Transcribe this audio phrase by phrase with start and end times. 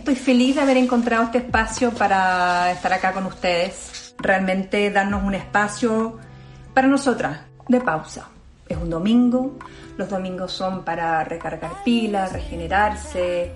[0.00, 4.14] Estoy feliz de haber encontrado este espacio para estar acá con ustedes.
[4.16, 6.18] Realmente darnos un espacio
[6.72, 8.30] para nosotras de pausa.
[8.66, 9.58] Es un domingo,
[9.98, 13.52] los domingos son para recargar pilas, regenerarse,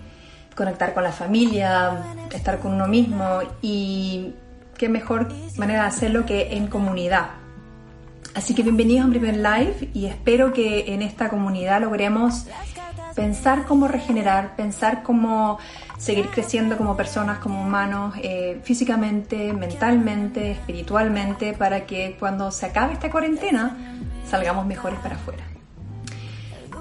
[0.54, 4.34] conectar con la familia, estar con uno mismo y
[4.76, 7.30] qué mejor manera de hacerlo que en comunidad.
[8.34, 12.44] Así que bienvenidos a un primer live y espero que en esta comunidad logremos
[13.14, 15.58] pensar cómo regenerar, pensar cómo
[15.98, 22.94] seguir creciendo como personas, como humanos, eh, físicamente, mentalmente, espiritualmente, para que cuando se acabe
[22.94, 23.76] esta cuarentena
[24.28, 25.44] salgamos mejores para afuera.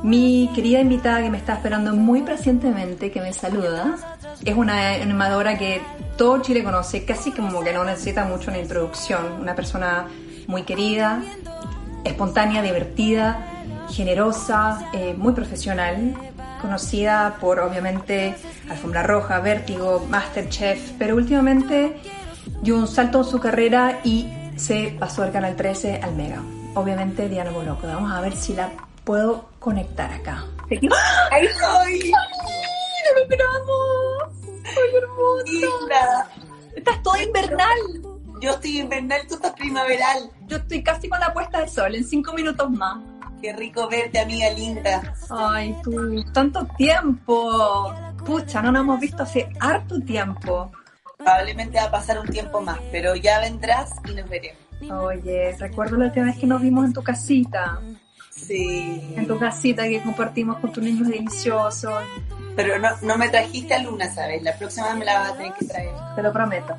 [0.04, 3.96] Mi querida invitada que me está esperando muy pacientemente, que me saluda,
[4.44, 5.82] es una animadora que
[6.18, 10.08] todo Chile conoce, casi como que no necesita mucho una introducción, una persona
[10.48, 11.24] muy querida,
[12.04, 13.63] espontánea, divertida,
[13.94, 16.16] generosa, eh, muy profesional,
[16.62, 18.36] conocida por obviamente
[18.70, 21.96] Alfombra Roja, Vértigo, Masterchef, pero últimamente
[22.62, 26.42] dio un salto en su carrera y se pasó al Canal 13 al Mega.
[26.76, 27.86] Obviamente Diana Boloco.
[27.86, 28.72] Vamos a ver si la
[29.04, 30.44] puedo conectar acá.
[31.32, 32.12] ¡Ahí estoy!
[32.12, 34.64] ¡No lo esperamos!
[34.66, 36.28] ¡Ay, hermosa!
[36.76, 37.78] Estás toda invernal.
[38.42, 40.30] Yo estoy invernal, tú estás primaveral.
[40.48, 42.98] Yo estoy casi con la puesta de sol, en cinco minutos más.
[43.44, 45.16] Qué rico verte, amiga linda.
[45.30, 47.94] Ay, tú, tanto tiempo.
[48.26, 50.72] Pucha, no nos hemos visto hace harto tiempo.
[51.18, 54.62] Probablemente va a pasar un tiempo más, pero ya vendrás y nos veremos.
[54.90, 57.82] Oye, recuerdo la última vez que nos vimos en tu casita.
[58.30, 59.14] Sí.
[59.18, 62.02] En tu casita que compartimos con tus niños deliciosos.
[62.56, 64.42] Pero no, no me trajiste a Luna, ¿sabes?
[64.42, 65.92] La próxima me la vas a tener que traer.
[66.16, 66.78] Te lo prometo.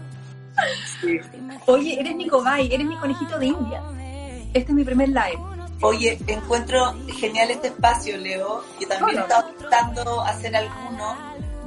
[1.02, 1.20] Sí.
[1.66, 3.82] Oye, eres mi cobay, eres mi conejito de India.
[4.54, 5.53] Este es mi primer live.
[5.80, 8.64] Oye, encuentro genial este espacio, Leo.
[8.80, 11.16] Yo también he estado intentando hacer alguno.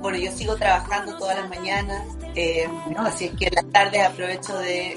[0.02, 2.04] Bueno, yo sigo trabajando todas las mañanas,
[2.36, 2.68] eh,
[2.98, 4.96] así es que en las tardes aprovecho de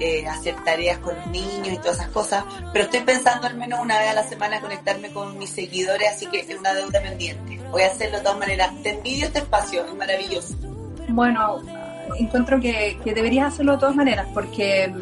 [0.00, 3.80] eh, hacer tareas con los niños y todas esas cosas, pero estoy pensando al menos
[3.80, 7.58] una vez a la semana conectarme con mis seguidores, así que es una deuda pendiente.
[7.70, 8.70] Voy a hacerlo de todas maneras.
[8.82, 10.54] Te envidio este espacio, es maravilloso.
[11.08, 11.62] Bueno,
[12.16, 14.92] encuentro que, que deberías hacerlo de todas maneras, porque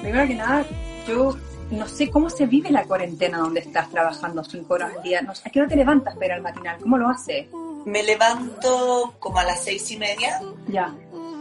[0.00, 0.64] primero que nada,
[1.06, 1.36] yo
[1.72, 5.22] no sé cómo se vive la cuarentena donde estás trabajando cinco horas al día.
[5.22, 6.78] No, ¿A qué hora te levantas para el matinal?
[6.80, 7.46] ¿Cómo lo haces?
[7.86, 10.40] Me levanto como a las seis y media.
[10.68, 10.94] Ya.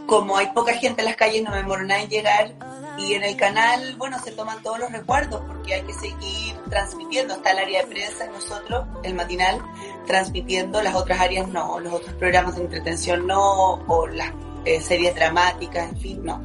[0.08, 2.54] Como hay poca gente en las calles, no me demoro nada en llegar.
[2.98, 7.36] Y en el canal, bueno, se toman todos los recuerdos porque hay que seguir transmitiendo.
[7.36, 9.62] Está el área de prensa nosotros, el matinal,
[10.08, 14.32] transmitiendo, las otras áreas no, los otros programas de entretención no, o las
[14.66, 16.42] eh, series dramáticas, en fin, no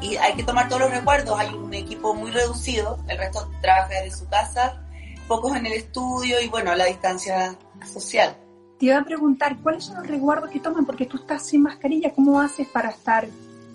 [0.00, 1.38] y hay que tomar todos los recuerdos.
[1.38, 4.82] Hay un equipo muy reducido, el resto trabaja desde su casa,
[5.26, 8.36] pocos en el estudio y bueno, la distancia social.
[8.78, 10.86] Te iba a preguntar, ¿cuáles son los recuerdos que toman?
[10.86, 13.26] Porque tú estás sin mascarilla, ¿cómo haces para estar,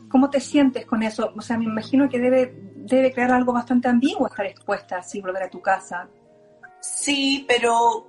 [0.10, 1.32] cómo te sientes con eso?
[1.36, 5.44] O sea, me imagino que debe, debe crear algo bastante ambiguo estar expuesta así, volver
[5.44, 6.08] a tu casa.
[6.80, 8.08] Sí, pero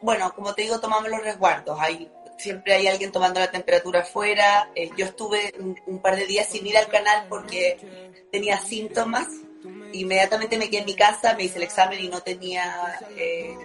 [0.00, 1.78] bueno, como te digo, tomamos los resguardos.
[1.80, 2.10] Hay
[2.42, 4.70] siempre hay alguien tomando la temperatura afuera.
[4.74, 7.78] Eh, yo estuve un, par de días sin ir al canal porque
[8.30, 9.28] tenía síntomas.
[9.92, 13.56] Inmediatamente me quedé en mi casa, me hice el examen y no tenía eh,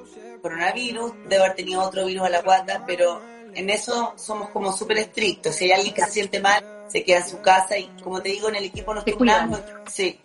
[0.42, 1.14] coronavirus.
[1.28, 3.22] Debo haber tenido otro virus a la guata, pero
[3.54, 5.56] en eso somos como súper estrictos.
[5.56, 8.30] Si hay alguien que se siente mal, se queda en su casa y como te
[8.30, 9.62] digo, en el equipo nos turnamos.
[9.90, 10.20] Sí.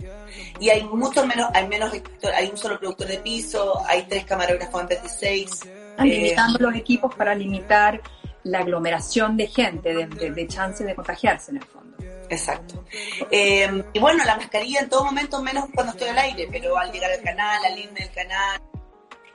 [0.60, 1.92] Y hay mucho menos, hay menos,
[2.34, 5.60] hay un solo productor de piso, hay tres camarógrafos en vez de seis.
[5.98, 8.00] limitando los equipos para limitar
[8.44, 11.96] la aglomeración de gente, de, de, chance de contagiarse en el fondo.
[12.28, 12.84] Exacto.
[13.30, 16.90] Eh, y bueno, la mascarilla en todo momento, menos cuando estoy al aire, pero al
[16.90, 18.60] llegar al canal, al irme del canal.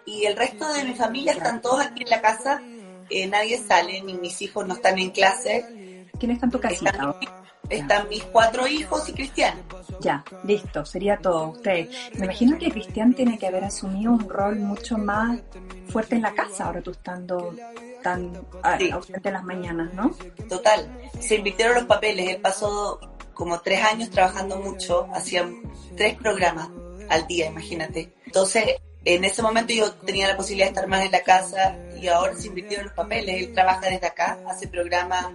[0.06, 2.62] Y el resto de mi familia están todos aquí en la casa,
[3.10, 6.08] eh, nadie sale, ni mis hijos no están en clase.
[6.20, 6.90] ¿Quién está en tu casita?
[6.90, 7.14] Están,
[7.70, 9.62] están mis cuatro hijos y Cristian.
[10.00, 11.50] Ya, listo, sería todo.
[11.50, 15.40] Usted, me imagino que Cristian tiene que haber asumido un rol mucho más
[15.90, 17.54] fuerte en la casa, ahora tú estando
[18.04, 18.34] tan
[18.92, 20.12] ausente en las mañanas, ¿no?
[20.48, 20.90] Total.
[21.20, 22.30] Se invirtieron los papeles.
[22.30, 23.00] Él pasó
[23.34, 25.62] como tres años trabajando mucho, hacían
[25.96, 26.70] tres programas
[27.10, 28.14] al día, imagínate.
[28.26, 28.76] Entonces,
[29.08, 32.36] en ese momento yo tenía la posibilidad de estar más en la casa y ahora
[32.36, 33.42] se invirtió en los papeles.
[33.42, 35.28] Él trabaja desde acá, hace programas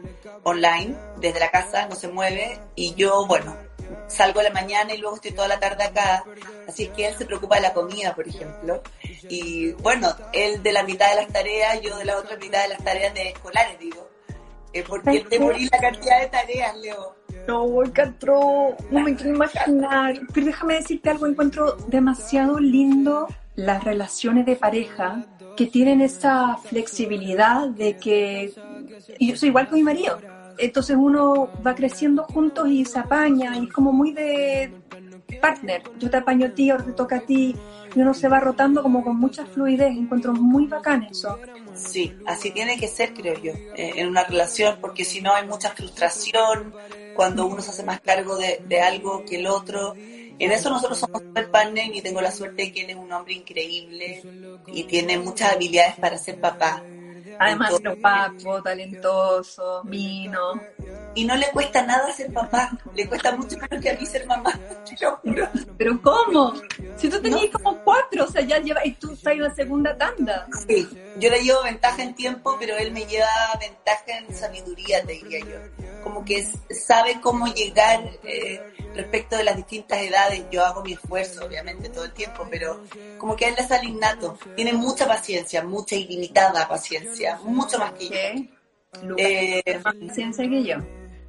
[0.42, 3.56] online desde la casa, no se mueve y yo, bueno,
[4.08, 6.22] salgo a la mañana y luego estoy toda la tarde acá.
[6.68, 8.82] Así que él se preocupa de la comida, por ejemplo.
[9.30, 12.68] Y bueno, él de la mitad de las tareas, yo de la otra mitad de
[12.68, 14.06] las tareas de escolares, digo.
[14.74, 17.16] Eh, porque él te morí la cantidad de tareas, Leo.
[17.48, 20.20] No, Catro, no me quiero imaginar.
[20.34, 25.26] Pero déjame decirte algo, encuentro demasiado lindo las relaciones de pareja
[25.56, 28.52] que tienen esa flexibilidad de que
[29.20, 30.18] yo soy igual que mi marido.
[30.58, 34.72] Entonces uno va creciendo juntos y se apaña y es como muy de
[35.40, 35.82] partner.
[35.98, 37.56] Yo te apaño a ti, ahora te toca a ti
[37.94, 39.96] y uno se va rotando como con mucha fluidez.
[39.96, 41.38] Encuentro muy bacán eso.
[41.74, 45.46] Sí, así tiene que ser, creo yo, eh, en una relación, porque si no hay
[45.46, 46.74] mucha frustración
[47.16, 49.94] cuando uno se hace más cargo de, de algo que el otro
[50.38, 53.12] en eso nosotros somos super partner y tengo la suerte de que él es un
[53.12, 54.22] hombre increíble
[54.66, 56.82] y tiene muchas habilidades para ser papá.
[57.38, 60.60] Además, es papo, talentoso, vino.
[61.14, 64.26] Y no le cuesta nada ser papá, le cuesta mucho menos que a mí ser
[64.26, 64.52] mamá,
[64.88, 65.48] te lo juro.
[65.76, 66.54] ¿Pero cómo?
[66.96, 69.96] Si tú tenías como cuatro, o sea, ya llevas, y tú estás en la segunda
[69.96, 70.46] tanda.
[70.66, 70.88] Sí,
[71.18, 73.28] yo le llevo ventaja en tiempo, pero él me lleva
[73.60, 75.81] ventaja en sabiduría, te diría yo.
[76.02, 78.60] Como que sabe cómo llegar eh,
[78.94, 80.44] respecto de las distintas edades.
[80.50, 82.80] Yo hago mi esfuerzo, obviamente, todo el tiempo, pero
[83.18, 84.38] como que él le sale innato.
[84.56, 89.14] Tiene mucha paciencia, mucha ilimitada paciencia, mucho más que yo.
[89.16, 90.76] Eh, más paciencia que yo.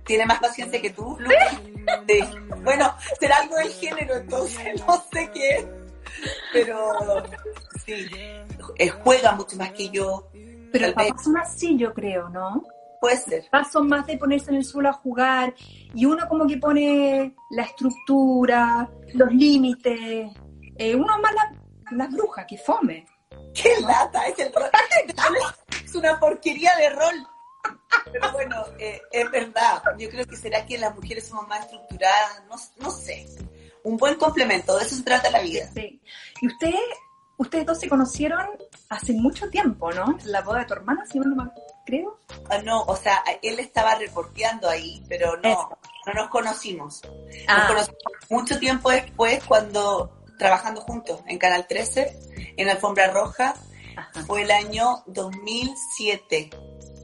[0.05, 1.59] ¿Tiene más paciencia que tú, Lucas?
[2.07, 2.21] Sí.
[2.63, 5.67] Bueno, será algo del género, entonces no sé qué
[6.53, 7.23] Pero
[7.85, 8.07] sí,
[8.77, 10.29] eh, juega mucho más que yo.
[10.71, 12.63] Pero el papá son así, yo creo, ¿no?
[13.03, 13.50] Puede ser.
[13.69, 15.53] Son más de ponerse en el suelo a jugar
[15.94, 20.31] y uno como que pone la estructura, los límites.
[20.77, 21.53] Eh, uno más la,
[21.91, 23.05] las brujas, que fome.
[23.53, 24.25] ¡Qué lata!
[24.27, 24.53] Es, el,
[25.85, 27.27] es una porquería de rol.
[28.09, 29.83] Pero bueno, eh, es verdad.
[30.00, 32.55] Yo creo que será que las mujeres somos más estructuradas, no,
[32.85, 33.25] no sé.
[33.83, 35.69] Un buen complemento, de eso se trata la vida.
[35.73, 36.01] Sí.
[36.39, 36.79] Y ustedes,
[37.35, 38.47] ustedes dos se conocieron
[38.88, 40.17] hace mucho tiempo, ¿no?
[40.23, 41.44] La boda de tu hermana, si no me
[41.85, 42.19] creo.
[42.50, 45.69] Ah, no, o sea, él estaba reporteando ahí, pero no,
[46.06, 47.01] no nos conocimos.
[47.03, 47.65] Nos ah.
[47.68, 53.53] conocimos mucho tiempo después cuando trabajando juntos en Canal 13, en Alfombra Roja,
[54.25, 56.50] fue el año 2007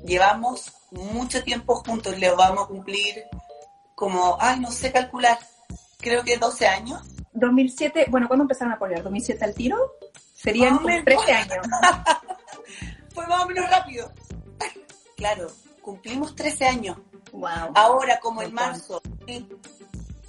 [0.03, 3.23] llevamos mucho tiempo juntos, le vamos a cumplir
[3.95, 5.37] como, ay, no sé calcular,
[5.97, 7.01] creo que 12 años.
[7.33, 9.03] 2007, bueno, ¿cuándo empezaron a poner?
[9.03, 9.77] ¿2007 al tiro?
[10.33, 11.67] Serían 13 años.
[13.13, 14.11] Fue más o menos rápido.
[15.19, 15.51] Claro,
[15.81, 16.97] cumplimos 13 años.
[17.33, 17.73] Wow.
[17.75, 19.01] Ahora, como en marzo.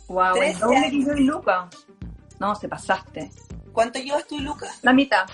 [0.08, 1.70] Wow, que yo y Luca.
[2.40, 3.30] No, se pasaste.
[3.72, 4.66] ¿Cuánto llevas tú y Luca?
[4.82, 5.28] La mitad.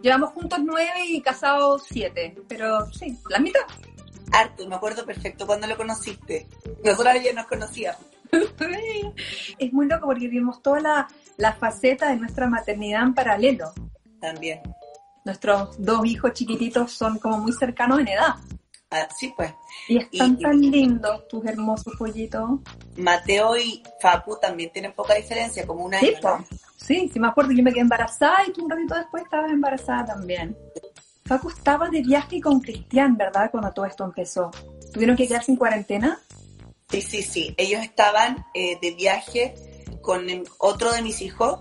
[0.00, 3.60] Llevamos juntos nueve y casados siete, pero sí, la mitad.
[4.32, 6.48] Harto, me acuerdo perfecto cuando lo conociste.
[6.82, 8.00] Nosotros ya nos conocíamos.
[9.58, 13.74] es muy loco porque vimos toda la, la faceta de nuestra maternidad en paralelo.
[14.18, 14.62] También.
[15.26, 18.36] Nuestros dos hijos chiquititos son como muy cercanos en edad.
[18.92, 19.52] Ah, sí, pues.
[19.88, 22.60] Y están tan lindos tus hermosos pollitos.
[22.96, 26.14] Mateo y Facu también tienen poca diferencia, como una sí,
[26.76, 30.06] Sí, sí me acuerdo, yo me quedé embarazada y tú un ratito después estabas embarazada
[30.06, 30.56] también.
[31.24, 33.50] Facu estaba de viaje con Cristian, ¿verdad?
[33.50, 34.52] Cuando todo esto empezó.
[34.92, 36.20] ¿Tuvieron que quedarse en cuarentena?
[36.88, 37.52] Sí, sí, sí.
[37.56, 39.56] Ellos estaban eh, de viaje
[40.02, 40.24] con
[40.58, 41.58] otro de mis hijos.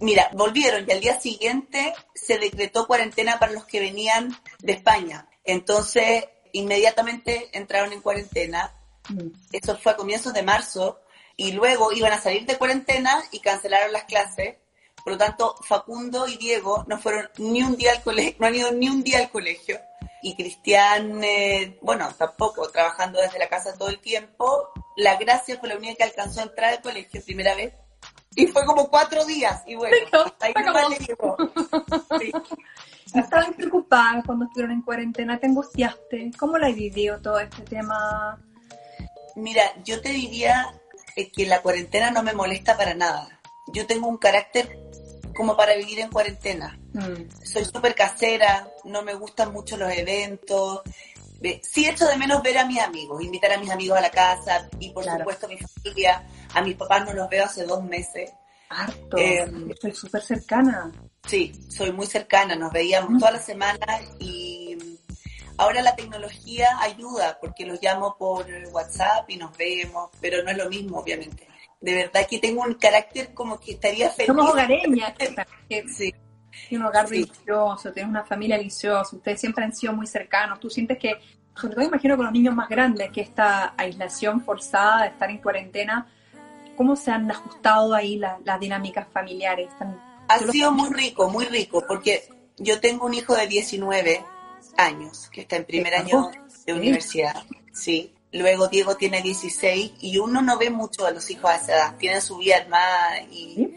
[0.00, 5.28] Mira, volvieron y al día siguiente se decretó cuarentena para los que venían de España.
[5.44, 8.74] Entonces, inmediatamente entraron en cuarentena.
[9.08, 9.28] Mm.
[9.52, 11.00] Eso fue a comienzos de marzo
[11.36, 14.56] y luego iban a salir de cuarentena y cancelaron las clases.
[15.02, 18.54] Por lo tanto, Facundo y Diego no fueron ni un día al colegio, no han
[18.54, 19.80] ido ni un día al colegio.
[20.20, 24.68] Y Cristian, eh, bueno, tampoco, trabajando desde la casa todo el tiempo.
[24.96, 27.72] La gracia fue la única que alcanzó a entrar al colegio primera vez.
[28.38, 29.62] Y fue como cuatro días.
[29.66, 29.96] Y bueno,
[30.40, 31.36] ahí no le llegó.
[32.18, 32.32] Sí.
[33.14, 36.30] Estaban preocupada cuando estuvieron en cuarentena, te angustiaste.
[36.38, 38.38] ¿Cómo la vivido todo este tema?
[39.34, 40.72] Mira, yo te diría
[41.14, 43.40] que la cuarentena no me molesta para nada.
[43.72, 44.78] Yo tengo un carácter
[45.34, 46.78] como para vivir en cuarentena.
[46.92, 47.44] Mm.
[47.44, 50.82] Soy súper casera, no me gustan mucho los eventos.
[51.62, 54.68] Sí echo de menos ver a mis amigos, invitar a mis amigos a la casa
[54.80, 56.26] y por supuesto a mi familia.
[56.54, 58.32] A mis papás no los veo hace dos meses.
[58.70, 60.92] Harto, em, soy súper cercana.
[61.26, 63.18] Sí, soy muy cercana, nos veíamos mm.
[63.18, 64.76] todas las semanas y
[65.58, 70.56] Ahora la tecnología ayuda porque los llamo por WhatsApp y nos vemos, pero no es
[70.56, 71.48] lo mismo, obviamente.
[71.80, 74.28] De verdad que tengo un carácter como que estaría feliz.
[74.28, 75.14] Somos hogareñas.
[75.96, 76.14] sí.
[76.76, 80.98] Un hogar delicioso, tienes una familia deliciosa, ustedes siempre han sido muy cercanos, tú sientes
[80.98, 81.14] que,
[81.54, 85.38] sobre todo imagino con los niños más grandes, que esta aislación forzada de estar en
[85.38, 86.06] cuarentena,
[86.76, 89.68] ¿cómo se han ajustado ahí las dinámicas familiares?
[90.28, 94.24] ha sido muy rico, muy rico, porque yo tengo un hijo de 19
[94.76, 96.30] años, que está en primer año
[96.66, 98.14] de universidad, sí.
[98.30, 101.96] Luego Diego tiene 16 y uno no ve mucho a los hijos a esa edad,
[101.96, 103.70] tienen su vida armada y,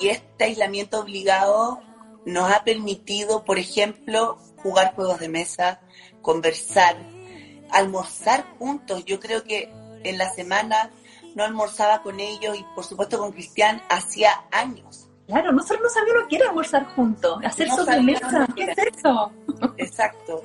[0.00, 1.80] y este aislamiento obligado
[2.28, 5.80] nos ha permitido, por ejemplo, jugar juegos de mesa,
[6.20, 6.96] conversar,
[7.70, 9.04] almorzar juntos.
[9.06, 9.72] Yo creo que
[10.04, 10.90] en la semana
[11.34, 15.08] no almorzaba con ellos y por supuesto con Cristian hacía años.
[15.26, 19.32] Claro, nosotros no sabíamos lo que era almorzar juntos, hacer sobremesa, ¿qué es eso?
[19.76, 20.42] Exacto.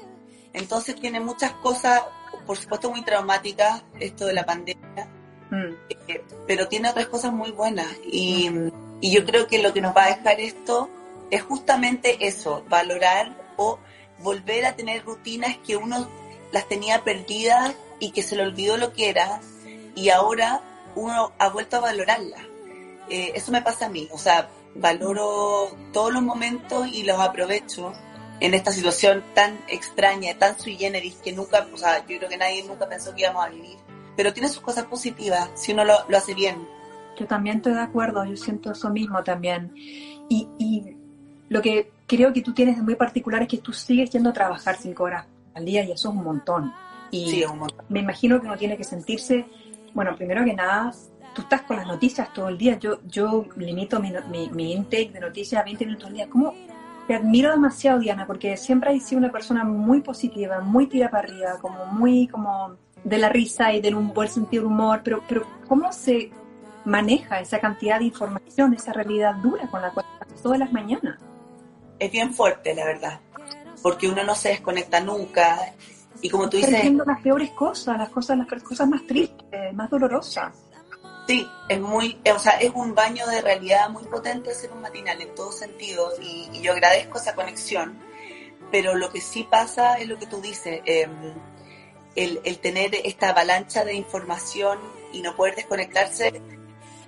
[0.54, 2.02] Entonces tiene muchas cosas,
[2.46, 5.08] por supuesto muy traumáticas, esto de la pandemia,
[5.50, 5.74] mm.
[6.08, 7.88] eh, pero tiene otras cosas muy buenas.
[8.06, 8.50] Y,
[9.02, 10.90] y yo creo que lo que nos va a dejar esto
[11.34, 13.80] es justamente eso, valorar o
[14.20, 16.08] volver a tener rutinas que uno
[16.52, 19.42] las tenía perdidas y que se le olvidó lo que era
[19.96, 20.62] y ahora
[20.96, 22.42] uno ha vuelto a valorarlas.
[23.10, 27.94] Eh, eso me pasa a mí, o sea, valoro todos los momentos y los aprovecho
[28.40, 32.38] en esta situación tan extraña, tan sui generis, que nunca, o sea, yo creo que
[32.38, 33.78] nadie nunca pensó que íbamos a vivir.
[34.16, 36.68] Pero tiene sus cosas positivas, si uno lo, hace bien.
[37.18, 39.74] Yo también estoy de acuerdo, yo siento eso mismo también.
[40.30, 41.03] Y, y
[41.54, 44.34] lo que creo que tú tienes de muy particular es que tú sigues yendo a
[44.34, 46.74] trabajar cinco horas al día y eso es un montón.
[47.12, 47.86] Y sí, un montón.
[47.90, 49.46] me imagino que uno tiene que sentirse,
[49.94, 50.92] bueno, primero que nada,
[51.36, 52.80] tú estás con las noticias todo el día.
[52.80, 54.12] Yo, yo limito mi,
[54.52, 56.28] mi, intake de noticias a 20 minutos al día.
[56.28, 56.56] ¿Cómo?
[57.06, 61.28] Te admiro demasiado, Diana, porque siempre has sido una persona muy positiva, muy tira para
[61.28, 65.46] arriba, como muy como de la risa y de un buen sentido humor, pero, pero
[65.68, 66.32] ¿cómo se
[66.84, 71.20] maneja esa cantidad de información, esa realidad dura con la cual estás todas las mañanas?
[72.04, 73.20] Es bien fuerte, la verdad,
[73.82, 75.74] porque uno no se desconecta nunca.
[76.22, 76.92] Y como tú dices...
[76.94, 80.54] las peores cosas, las cosas, las cosas más tristes, más dolorosas.
[81.26, 85.22] Sí, es muy, o sea, es un baño de realidad muy potente hacer un matinal
[85.22, 87.98] en todos sentidos y, yo agradezco esa conexión,
[88.70, 91.34] pero lo que sí pasa es lo que tú dices, em,
[92.18, 94.78] el, tener esta avalancha de información
[95.14, 96.42] y no poder desconectarse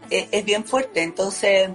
[0.10, 1.70] e, es, bien fuerte, entonces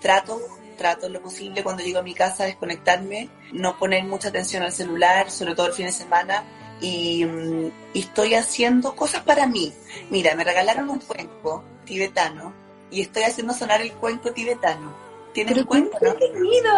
[0.00, 0.40] trato,
[0.74, 5.30] trato lo posible cuando llego a mi casa desconectarme, no poner mucha atención al celular,
[5.30, 6.44] sobre todo el fin de semana,
[6.80, 9.72] y, mm, y estoy haciendo cosas para mí.
[10.10, 12.52] Mira, me regalaron un cuenco tibetano
[12.90, 14.94] y estoy haciendo sonar el cuenco tibetano.
[15.32, 15.98] ¿Tienes ¿Pero cuenco?
[16.00, 16.14] No?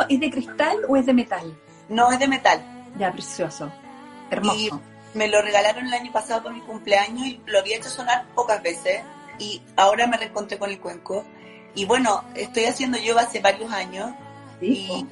[0.09, 1.57] ¿Es de cristal o es de metal?
[1.88, 2.62] No, es de metal.
[2.99, 3.71] Ya, precioso.
[4.31, 4.57] Hermoso.
[5.15, 8.26] Y me lo regalaron el año pasado por mi cumpleaños y lo había hecho sonar
[8.35, 9.03] pocas veces
[9.38, 11.25] y ahora me reencontré con el cuenco.
[11.76, 14.11] Y bueno, estoy haciendo yoga hace varios años
[14.61, 15.06] y,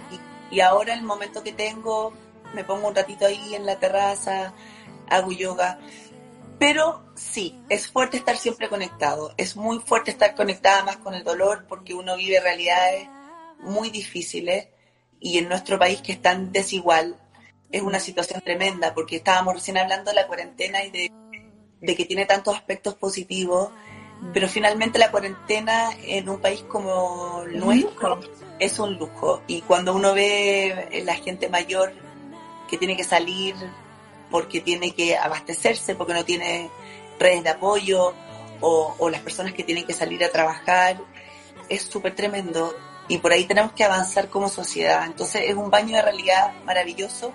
[0.51, 2.13] y, ahora el momento que tengo
[2.55, 4.53] me pongo un ratito ahí en la terraza,
[5.09, 5.79] hago yoga.
[6.59, 11.23] Pero sí, es fuerte estar siempre conectado, es muy fuerte estar conectada más con el
[11.23, 13.09] dolor porque uno vive realidades
[13.61, 14.69] muy difíciles
[15.21, 17.17] y en nuestro país que es tan desigual
[17.71, 22.25] es una situación tremenda porque estábamos recién hablando de la cuarentena y de, que tiene
[22.25, 23.71] tantos aspectos positivos,
[24.33, 28.21] pero finalmente la cuarentena en un país como el nuestro
[28.59, 31.93] es un lujo y cuando uno ve la gente mayor
[32.69, 33.55] que tiene que salir
[34.31, 36.71] porque tiene que abastecerse, porque no tiene
[37.19, 38.15] redes de apoyo
[38.61, 40.99] o, las personas que tienen que salir a trabajar.
[41.69, 42.75] Es súper tremendo
[43.09, 45.05] y por ahí tenemos que avanzar como sociedad.
[45.07, 47.33] Entonces es un baño de realidad maravilloso,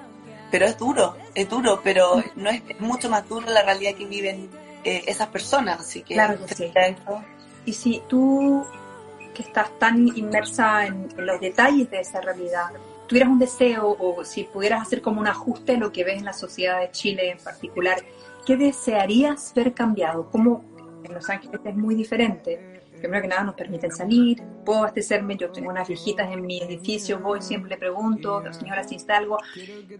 [0.52, 4.50] pero es duro, es duro, pero no es, mucho más duro la realidad que viven
[4.84, 5.80] eh, esas personas.
[5.80, 6.38] Así que claro
[7.66, 8.66] Y si tú
[9.34, 12.72] que estás tan inmersa en los detalles de esa realidad,
[13.08, 16.26] tuvieras un deseo o si pudieras hacer como un ajuste de lo que ves en
[16.26, 17.98] la sociedad de Chile en particular,
[18.46, 20.30] ¿qué desearías ver cambiado?
[20.30, 20.64] Como
[21.04, 22.79] en Los Ángeles es muy diferente.
[23.00, 27.20] Primero que nada nos permiten salir, puedo abastecerme, yo tengo unas viejitas en mi edificio,
[27.20, 29.38] voy, siempre le pregunto, señora si está algo.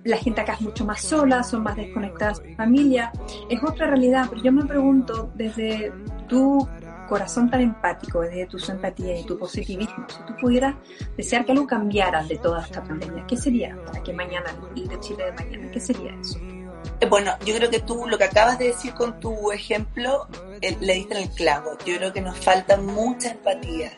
[0.04, 3.12] La gente acá es mucho más sola, son más desconectadas de su familia.
[3.50, 5.92] Es otra realidad, pero yo me pregunto desde
[6.28, 6.68] tu
[7.08, 10.76] corazón tan empático, desde tu empatía y tu positivismo, si tú pudieras
[11.18, 15.00] desear que algo cambiara de toda esta pandemia, ¿qué sería para que mañana, el de
[15.00, 16.40] Chile de mañana, qué sería eso?
[17.02, 20.28] Eh, bueno, yo creo que tú lo que acabas de decir con tu ejemplo
[20.62, 21.78] eh, le diste el clavo.
[21.86, 23.92] Yo creo que nos falta mucha empatía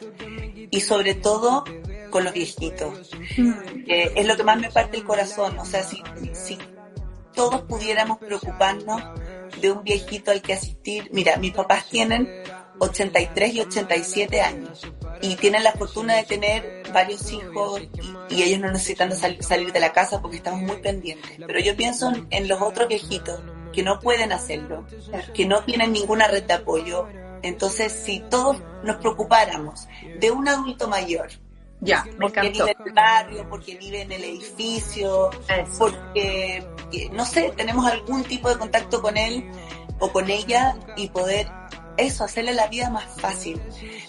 [0.69, 1.63] y sobre todo
[2.09, 3.11] con los viejitos.
[3.37, 3.51] Mm.
[3.87, 5.57] Eh, es lo que más me parte el corazón.
[5.57, 6.01] O sea, si,
[6.33, 6.57] si
[7.33, 9.01] todos pudiéramos preocuparnos
[9.59, 11.09] de un viejito al que asistir.
[11.11, 12.27] Mira, mis papás tienen
[12.79, 14.87] 83 y 87 años
[15.21, 17.81] y tienen la fortuna de tener varios hijos
[18.29, 21.31] y, ellos no necesitan salir de la casa porque estamos muy pendientes.
[21.45, 23.39] Pero yo pienso en los otros viejitos
[23.71, 24.85] que no pueden hacerlo,
[25.33, 27.07] que no tienen ninguna red de apoyo.
[27.43, 29.87] Entonces, si todos nos preocupáramos
[30.19, 31.29] de un adulto mayor,
[31.79, 35.31] ya, porque vive en el barrio, porque vive en el edificio,
[35.79, 36.63] porque,
[37.11, 39.49] no sé, tenemos algún tipo de contacto con él
[39.99, 41.47] o con ella y poder
[42.01, 43.61] eso, hacerle la vida más fácil.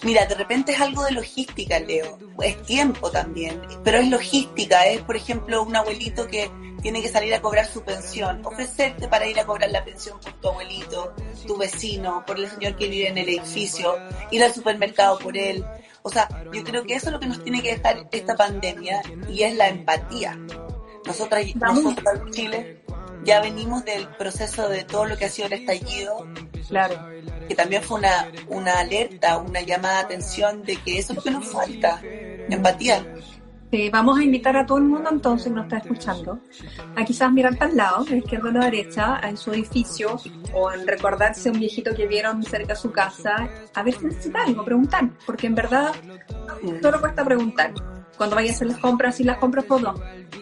[0.03, 2.17] Mira, de repente es algo de logística, Leo.
[2.41, 4.85] Es tiempo también, pero es logística.
[4.87, 6.49] Es, por ejemplo, un abuelito que
[6.81, 10.33] tiene que salir a cobrar su pensión, ofrecerte para ir a cobrar la pensión por
[10.33, 11.13] tu abuelito,
[11.47, 13.95] tu vecino, por el señor que vive en el edificio,
[14.31, 15.63] ir al supermercado por él.
[16.01, 19.01] O sea, yo creo que eso es lo que nos tiene que dejar esta pandemia
[19.29, 20.37] y es la empatía.
[21.05, 22.82] Nosotras, nosotros en Chile
[23.23, 26.27] ya venimos del proceso de todo lo que ha sido el estallido,
[26.67, 26.95] claro.
[27.47, 31.23] que también fue una, una alerta, una llamada de atención de que eso es lo
[31.23, 32.01] que nos falta,
[32.49, 33.05] empatía
[33.91, 36.39] vamos a invitar a todo el mundo entonces que nos está escuchando
[36.95, 40.19] a quizás mirar para el lado, de izquierda a la derecha, en su edificio
[40.53, 44.43] o en recordarse un viejito que vieron cerca de su casa, a ver si necesita
[44.43, 45.91] algo, preguntar, porque en verdad
[46.81, 47.73] solo cuesta preguntar.
[48.17, 49.95] Cuando vayas a hacer las compras y las compras todo,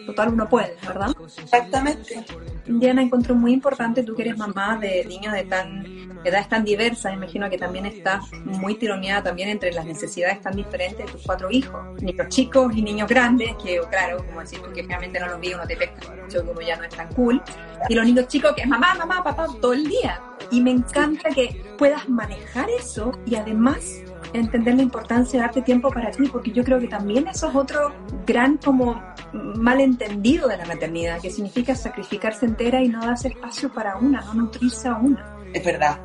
[0.06, 1.12] total uno puede, ¿verdad?
[1.42, 2.24] Exactamente.
[2.66, 7.12] Diana, encontró muy importante, tú que eres mamá de niños de tan edades tan diversas,
[7.12, 11.50] imagino que también estás muy tironeada también entre las necesidades tan diferentes de tus cuatro
[11.50, 15.40] hijos, niños chicos y niños grandes, que claro, como decís tú que realmente no los
[15.40, 17.42] vi, uno te pesca mucho, como ya no es tan cool,
[17.88, 20.20] y los niños chicos que es mamá, mamá, papá, todo el día.
[20.50, 24.02] Y me encanta que puedas manejar eso y además
[24.32, 27.54] entender la importancia de darte tiempo para ti, porque yo creo que también eso es
[27.54, 27.92] otro
[28.26, 33.96] gran como malentendido de la maternidad, que significa sacrificarse entera y no darse espacio para
[33.96, 35.36] una, no nutrirse a una.
[35.52, 35.98] Es verdad.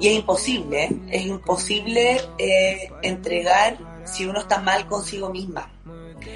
[0.00, 1.00] Y es imposible, ¿eh?
[1.08, 5.70] es imposible eh, entregar si uno está mal consigo misma.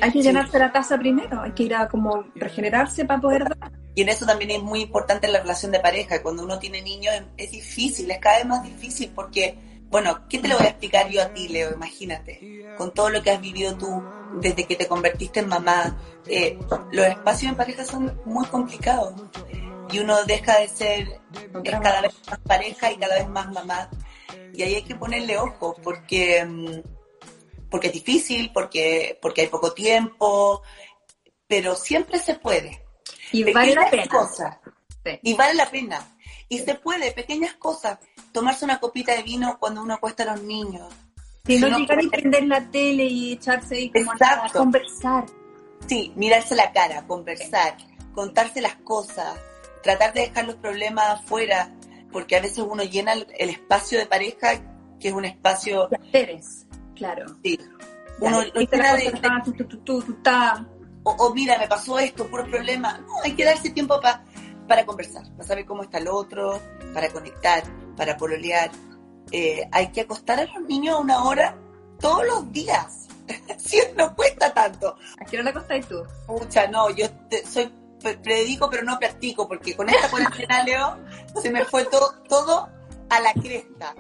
[0.01, 3.73] Hay que llenarse la taza primero, hay que ir a como regenerarse para poder dar.
[3.95, 6.23] Y en eso también es muy importante la relación de pareja.
[6.23, 9.59] Cuando uno tiene niños es difícil, es cada vez más difícil porque,
[9.91, 11.73] bueno, ¿qué te lo voy a explicar yo a ti, Leo?
[11.73, 14.03] Imagínate, con todo lo que has vivido tú
[14.41, 15.97] desde que te convertiste en mamá,
[16.27, 16.59] eh,
[16.91, 19.15] los espacios en pareja son muy complicados
[19.91, 21.21] y uno deja de ser
[21.63, 23.89] cada vez más pareja y cada vez más mamá.
[24.53, 29.73] Y ahí hay que ponerle ojo porque, mm, porque es difícil, porque, porque hay poco
[29.73, 30.63] tiempo,
[31.47, 32.85] pero siempre se puede.
[33.33, 34.09] Y vale la pena.
[34.09, 34.59] Cosas,
[35.23, 36.17] Y vale la pena.
[36.49, 37.99] Y se puede, pequeñas cosas.
[38.39, 40.87] Tomarse una copita de vino cuando uno acuesta a los niños.
[41.45, 45.27] Si no, llegar y prender la tele y echarse ahí como a conversar.
[45.89, 47.77] Sí, mirarse la cara, conversar,
[48.15, 49.35] contarse las cosas,
[49.83, 51.75] tratar de dejar los problemas afuera,
[52.13, 54.53] porque a veces uno llena el, espacio de pareja,
[55.01, 55.89] que es un espacio...
[55.89, 56.41] De
[56.95, 57.27] claro.
[57.43, 57.59] Sí.
[58.21, 59.21] Uno llena de...
[61.03, 62.99] O, o, mira, me pasó esto, puro problema.
[62.99, 66.61] No, hay que darse tiempo para conversar, para saber cómo está el otro,
[66.95, 67.65] para conectar,
[67.99, 68.71] para pololear.
[69.31, 71.55] Eh, hay que acostar a los niños a una hora
[72.01, 73.09] todos los días.
[73.59, 74.97] si no cuesta tanto.
[75.21, 76.03] ¿A qué hora la acostáis tú?
[76.29, 77.07] Mucha, no, yo
[77.45, 77.71] soy
[78.23, 80.97] predico pero no practico, porque con esta cuarentena, Leo,
[81.43, 82.69] se me fue todo, todo
[83.11, 83.95] a la cresta.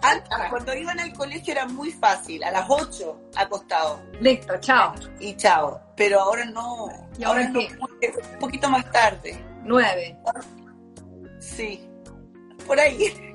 [0.00, 4.00] Antes, cuando iban al colegio era muy fácil, a las 8 acostado.
[4.20, 4.94] Listo, chao.
[5.18, 5.80] Y chao.
[5.96, 6.88] Pero ahora no.
[7.18, 9.44] ¿Y ahora, no, un poquito más tarde.
[9.64, 10.16] 9.
[11.40, 11.88] Sí,
[12.64, 13.27] por ahí.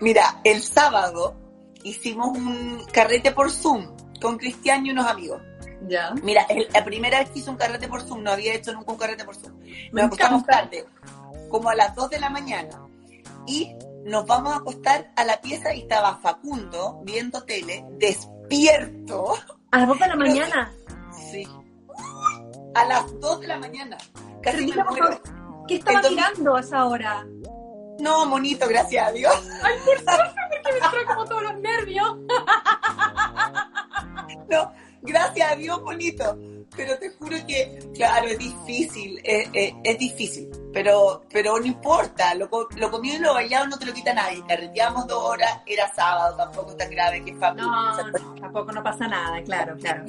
[0.00, 1.36] Mira, el sábado
[1.82, 5.40] hicimos un carrete por Zoom con Cristian y unos amigos.
[5.88, 6.14] Ya.
[6.22, 8.98] Mira, la primera vez que hice un carrete por Zoom, no había hecho nunca un
[8.98, 9.58] carrete por Zoom.
[9.92, 10.86] Nos acostamos tarde,
[11.48, 12.82] como a las 2 de la mañana.
[13.46, 19.34] Y nos vamos a acostar a la pieza y estaba Facundo viendo tele, despierto.
[19.70, 20.72] ¿A las 2 de la mañana?
[21.30, 21.46] Sí.
[22.74, 23.98] A las 2 de la mañana.
[24.42, 25.20] Casi me muero.
[25.68, 27.26] ¿Qué estaba mirando a esa hora?
[27.98, 29.34] No, monito, gracias a Dios.
[29.62, 32.16] Ay, por favor, porque me entró como todos los nervios.
[34.48, 36.38] No, gracias a Dios, bonito.
[36.76, 42.90] Pero te juro que, claro, es difícil, es, difícil, pero, pero no importa, lo, lo
[42.90, 44.44] comido y lo bailado no te lo quita nadie.
[44.46, 47.66] Carreteamos dos horas, era sábado, tampoco es tan grave que familia.
[47.66, 50.04] No, tampoco no pasa nada, claro, claro.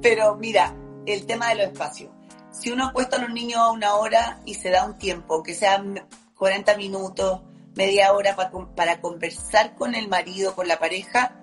[0.00, 0.72] Pero mira,
[1.04, 2.10] el tema de los espacios.
[2.52, 5.54] Si uno apuesta a los niños a una hora y se da un tiempo, que
[5.54, 6.06] sean
[6.38, 7.42] 40 minutos,
[7.74, 11.36] media hora para, para conversar con el marido, con la pareja,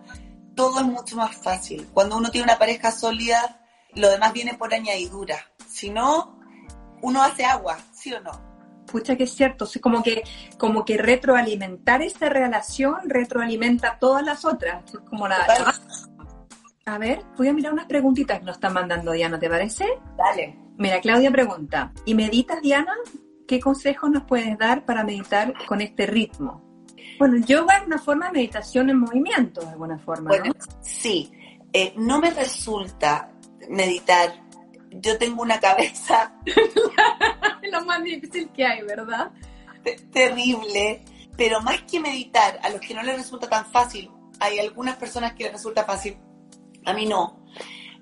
[0.56, 1.88] todo es mucho más fácil.
[1.94, 3.62] Cuando uno tiene una pareja sólida,
[3.94, 5.38] lo demás viene por añadidura.
[5.68, 6.40] Si no,
[7.02, 8.32] uno hace agua, ¿sí o no?
[8.86, 10.24] Pucha que es cierto, es como que,
[10.58, 14.84] como que retroalimentar esta relación retroalimenta todas las otras.
[15.10, 15.46] Como la,
[16.86, 19.86] A ver, voy a mirar unas preguntitas que nos están mandando Diana, ¿te parece?
[20.18, 20.58] Dale.
[20.78, 22.94] Mira, Claudia pregunta, ¿y meditas, Diana?
[23.48, 26.64] ¿Qué consejos nos puedes dar para meditar con este ritmo?
[27.20, 30.54] Bueno, yoga es una forma de meditación en movimiento, de alguna forma, Bueno, ¿no?
[30.82, 31.32] sí.
[31.72, 33.32] Eh, no me resulta
[33.70, 34.34] meditar.
[34.92, 36.56] Yo tengo una cabeza Es
[37.72, 39.32] lo más difícil que hay, ¿verdad?
[39.84, 41.04] te- terrible,
[41.38, 45.34] pero más que meditar, a los que no les resulta tan fácil, hay algunas personas
[45.34, 46.18] que les resulta fácil,
[46.86, 47.44] a mí no.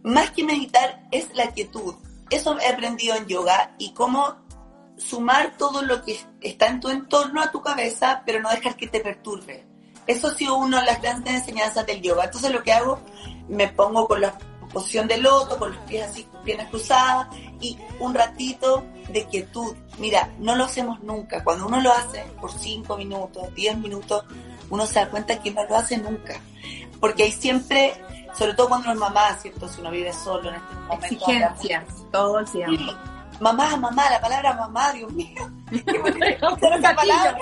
[0.04, 1.96] Más que meditar es la quietud.
[2.30, 4.43] Eso he aprendido en yoga y cómo
[5.08, 8.88] sumar todo lo que está en tu entorno a tu cabeza, pero no dejar que
[8.88, 9.66] te perturbe.
[10.08, 12.26] Eso ha sido una de las grandes enseñanzas del yoga.
[12.26, 13.00] Entonces lo que hago,
[13.48, 14.38] me pongo con la
[14.72, 17.28] posición de loto, con los pies así, piernas cruzadas
[17.62, 19.76] y un ratito de quietud.
[20.00, 21.44] Mira, no lo hacemos nunca.
[21.44, 24.26] Cuando uno lo hace por 5 minutos, 10 minutos,
[24.70, 26.42] uno se da cuenta que no lo hace nunca.
[27.00, 27.94] Porque hay siempre,
[28.38, 29.68] sobre todo cuando uno es mamá, ¿cierto?
[29.70, 31.06] Si uno vive solo en este momento.
[31.06, 32.94] Exigencias, todo el tiempo.
[33.40, 35.50] Mamá, mamá, la palabra mamá, Dios mío.
[35.72, 37.38] Esa palabra.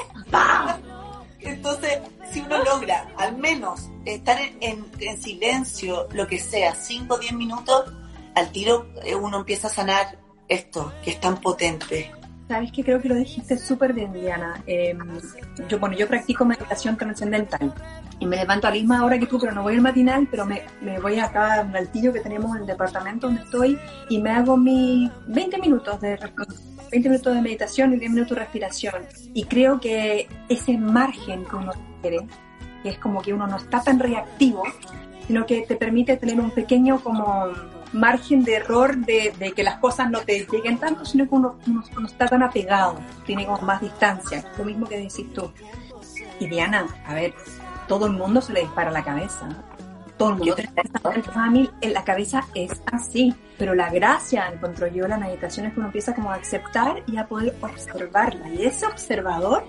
[1.39, 1.99] Entonces,
[2.31, 7.17] si uno logra al menos estar en, en- en silencio, lo que sea, 5 o
[7.17, 7.91] 10 minutos,
[8.35, 12.11] al tiro eh, uno empieza a sanar esto, que es tan potente.
[12.51, 14.61] Sabes que creo que lo dijiste súper bien, Diana.
[14.67, 14.93] Eh,
[15.69, 17.73] yo, bueno, yo practico meditación trascendental
[18.19, 20.45] y me levanto a la misma hora que tú, pero no voy al matinal, pero
[20.45, 24.19] me, me voy acá a un altillo que tenemos en el departamento donde estoy y
[24.21, 26.33] me hago mis 20 minutos de res-
[26.91, 28.95] 20 minutos de meditación y 10 minutos de respiración.
[29.33, 32.27] Y creo que ese margen que uno quiere,
[32.83, 34.63] que es como que uno no está tan reactivo,
[35.25, 37.45] sino que te permite tener un pequeño como
[37.93, 41.57] margen de error de, de que las cosas no te lleguen tanto, sino que uno,
[41.67, 45.51] uno no está tan apegado, tiene como más distancia, lo mismo que decís tú.
[46.39, 47.33] Y Diana, a ver,
[47.87, 49.47] todo el mundo se le dispara la cabeza.
[50.17, 50.69] Todo el mundo Yo- te
[51.33, 55.73] a mí en la cabeza es así, pero la gracia, encuentro yo, la meditación es
[55.73, 58.49] que uno empieza como a aceptar y a poder observarla.
[58.49, 59.65] Y ese observador,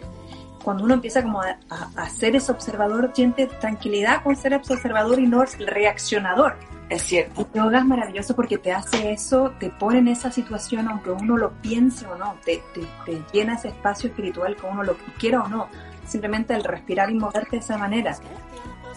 [0.63, 4.73] cuando uno empieza como a, a, a ser ese observador, siente tranquilidad con ser ese
[4.75, 6.57] observador y no reaccionador.
[6.89, 7.49] Es cierto.
[7.55, 11.37] El yoga es maravilloso porque te hace eso, te pone en esa situación, aunque uno
[11.37, 15.43] lo piense o no, te, te, te llena ese espacio espiritual que uno lo quiera
[15.43, 15.69] o no.
[16.07, 18.15] Simplemente el respirar y moverte de esa manera.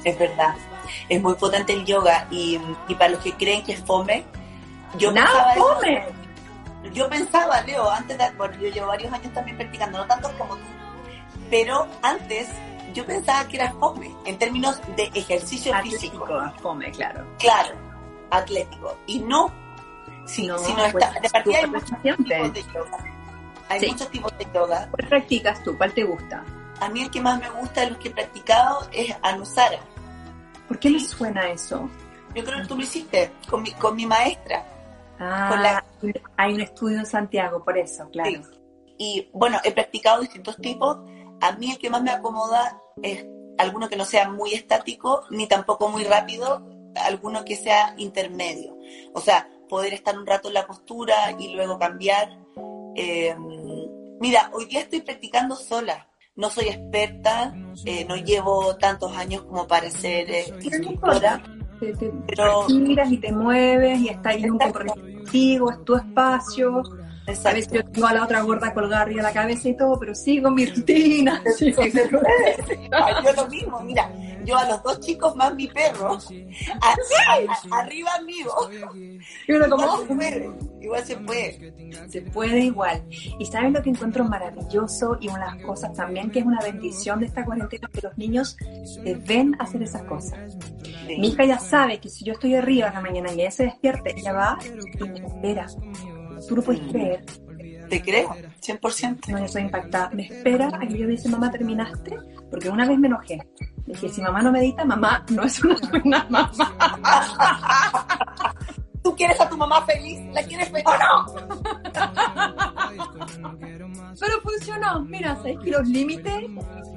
[0.04, 0.56] Es verdad.
[1.08, 4.26] Es muy potente el yoga y, y para los que creen que es fome,
[4.98, 6.26] yo ¡Nada, pensaba eso- fome!
[6.94, 10.56] Yo pensaba, Leo, antes de, bueno, yo llevo varios años también practicando, no tantos como
[10.56, 10.64] tú,
[11.50, 12.48] pero antes
[12.94, 16.28] yo pensaba que era fome, en términos de ejercicio físico,
[16.62, 17.26] fome, claro.
[17.40, 17.76] claro,
[18.32, 19.52] atlético, y no,
[20.26, 22.98] si, No, si no pues, está, de partida hay súper muchos tipos de yoga,
[23.70, 23.88] hay Sí.
[23.92, 25.78] muchos tipos de yoga, ¿Cuál practicas tú?
[25.78, 26.44] ¿Cuál te gusta?
[26.82, 29.80] a mí el que más me gusta de los que he practicado es Anusara,
[30.68, 31.90] ¿Por qué me suena eso?
[32.34, 34.66] yo creo que tú lo hiciste con mi, con mi maestra,
[35.18, 35.86] Ah, Con la-
[36.36, 38.30] hay un estudio en Santiago, por eso, claro.
[38.32, 38.42] Sí.
[38.98, 40.98] Y bueno, he practicado distintos tipos.
[41.42, 43.26] A mí el que más me acomoda es
[43.58, 46.62] alguno que no sea muy estático ni tampoco muy rápido,
[46.96, 48.78] alguno que sea intermedio.
[49.14, 52.38] O sea, poder estar un rato en la postura y luego cambiar.
[52.96, 53.36] Eh,
[54.20, 56.08] mira, hoy día estoy practicando sola.
[56.36, 57.54] No soy experta,
[57.86, 61.42] eh, no llevo tantos años como para ser eh, instructora.
[61.80, 65.96] Te, te Pero- respiras y te mueves y está ahí un compromiso contigo, es tu
[65.96, 66.84] espacio.
[67.28, 67.76] A veces Exacto.
[67.76, 70.52] yo tengo a la otra gorda colgada arriba de la cabeza y todo, pero sigo
[70.52, 71.42] mi rutina.
[71.58, 72.88] Sí, se puede.
[72.92, 74.10] Ah, Yo lo mismo, mira,
[74.46, 76.14] yo a los dos chicos más mi perro,
[76.82, 78.52] a- a- a- arriba mío,
[79.48, 81.74] Y uno como, se puede, igual se puede.
[82.10, 83.04] se puede igual.
[83.40, 86.60] Y sabes lo que encuentro maravilloso y una de las cosas también que es una
[86.62, 88.56] bendición de esta cuarentena, que los niños
[89.04, 90.58] te ven hacer esas cosas.
[91.08, 91.18] Sí.
[91.18, 93.64] Mi hija ya sabe que si yo estoy arriba en la mañana y ella se
[93.66, 95.68] despierta, ella va y me espera.
[96.48, 97.26] Tú no puedes creer.
[97.90, 98.30] Te creo,
[98.62, 99.28] 100%.
[99.28, 100.10] No, yo soy impactada.
[100.12, 102.18] Me espera a que yo dice, mamá, ¿terminaste?
[102.50, 103.46] Porque una vez me enojé.
[103.86, 106.52] Dije, si mamá no medita, mamá no es una buena mamá.
[109.04, 110.20] ¿Tú quieres a tu mamá feliz?
[110.34, 110.84] ¿La quieres feliz?
[114.20, 115.06] Pero funcionó.
[115.06, 116.46] Mira, sabes que los límites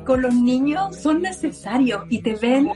[0.06, 2.72] con los niños son necesarios y te ven.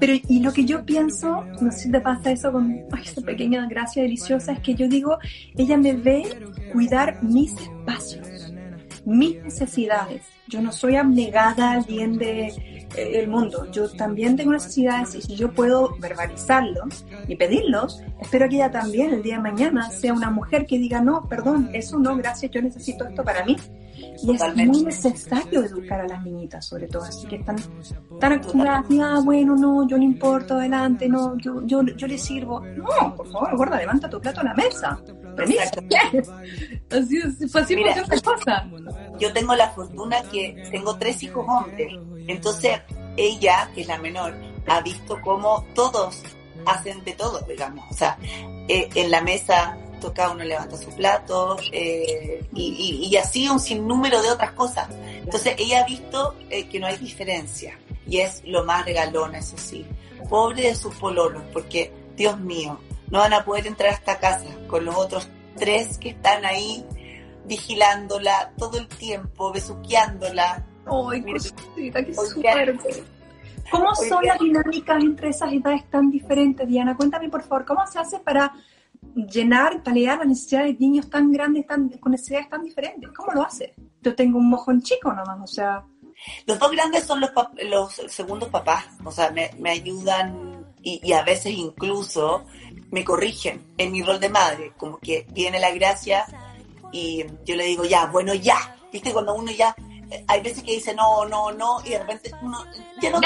[0.00, 3.20] Pero, y lo que yo pienso, no sé si te pasa eso con ay, esa
[3.20, 5.18] pequeña gracia deliciosa, es que yo digo,
[5.56, 6.24] ella me ve
[6.72, 8.52] cuidar mis espacios,
[9.04, 10.22] mis necesidades.
[10.46, 12.52] Yo no soy abnegada al bien de,
[12.96, 13.70] eh, el mundo.
[13.70, 19.12] Yo también tengo necesidades y si yo puedo verbalizarlos y pedirlos, espero que ella también
[19.12, 22.62] el día de mañana sea una mujer que diga, no, perdón, eso no, gracias, yo
[22.62, 23.56] necesito esto para mí.
[24.22, 27.56] Y es muy necesario educar a las niñitas, sobre todo, así que están
[28.20, 32.60] tan acostumbradas, ah, bueno, no, yo no importo, adelante, no, yo, yo, yo le sirvo.
[32.60, 34.98] No, por favor, gorda, levanta tu plato a la mesa.
[35.38, 35.56] Así,
[37.54, 38.68] así Mira, cosa.
[39.20, 41.92] Yo tengo la fortuna que tengo tres hijos hombres,
[42.26, 42.80] entonces
[43.16, 44.34] ella, que es la menor,
[44.66, 46.22] ha visto cómo todos
[46.66, 47.84] hacen de todo, digamos.
[47.90, 48.18] O sea,
[48.68, 54.30] eh, en la mesa toca uno levanta su plato eh, y, así un sinnúmero de
[54.30, 54.88] otras cosas.
[55.22, 59.56] Entonces ella ha visto eh, que no hay diferencia y es lo más regalona, eso
[59.58, 59.86] sí.
[60.28, 62.78] Pobre de sus pololos, porque Dios mío,
[63.10, 66.84] no van a poder entrar a esta casa con los otros tres que están ahí
[67.46, 70.64] vigilándola todo el tiempo, besuqueándola.
[70.86, 73.04] ¡Ay, qué, qué suerte!
[73.70, 76.96] ¿Cómo son las dinámicas entre esas edades tan diferentes, Diana?
[76.96, 78.52] Cuéntame, por favor, ¿cómo se hace para
[79.14, 83.10] llenar, paliar las necesidades de niños tan grandes, tan, con necesidades tan diferentes?
[83.16, 83.74] ¿Cómo lo hace?
[84.02, 85.84] Yo tengo un mojón chico nomás, o sea...
[86.46, 87.30] Los dos grandes son los,
[87.70, 92.44] los segundos papás, o sea, me, me ayudan y, y, a veces incluso
[92.90, 96.24] me corrigen en mi rol de madre, como que viene la gracia
[96.90, 99.76] y yo le digo, ya, bueno, ya, viste, cuando uno ya
[100.26, 102.64] hay veces que dice no, no, no, y de repente uno
[103.00, 103.20] ya no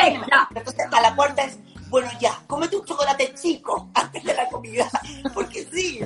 [0.55, 1.59] Entonces a la puerta es,
[1.93, 4.91] bueno, ya, cómete un chocolate chico antes de la comida,
[5.35, 6.01] porque sí.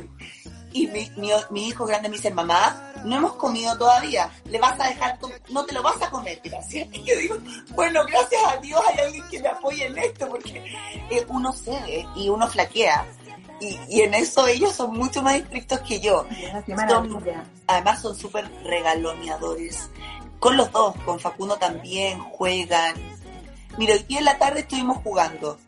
[0.73, 1.09] Y mi,
[1.51, 5.19] mi, hijo grande me dice, mamá, no hemos comido todavía, le vas a dejar,
[5.49, 6.89] no te lo vas a comer, gracias.
[6.93, 7.37] Y yo digo,
[7.71, 10.63] bueno, gracias a Dios hay alguien que me apoye en esto, porque
[11.11, 13.07] eh, uno cede y uno flaquea.
[13.61, 16.27] Y, y, en eso ellos son mucho más estrictos que yo.
[17.67, 19.89] además son súper regaloneadores
[20.41, 22.95] con los dos, con Facundo también juegan.
[23.79, 25.59] Mira, hoy día en la tarde estuvimos jugando.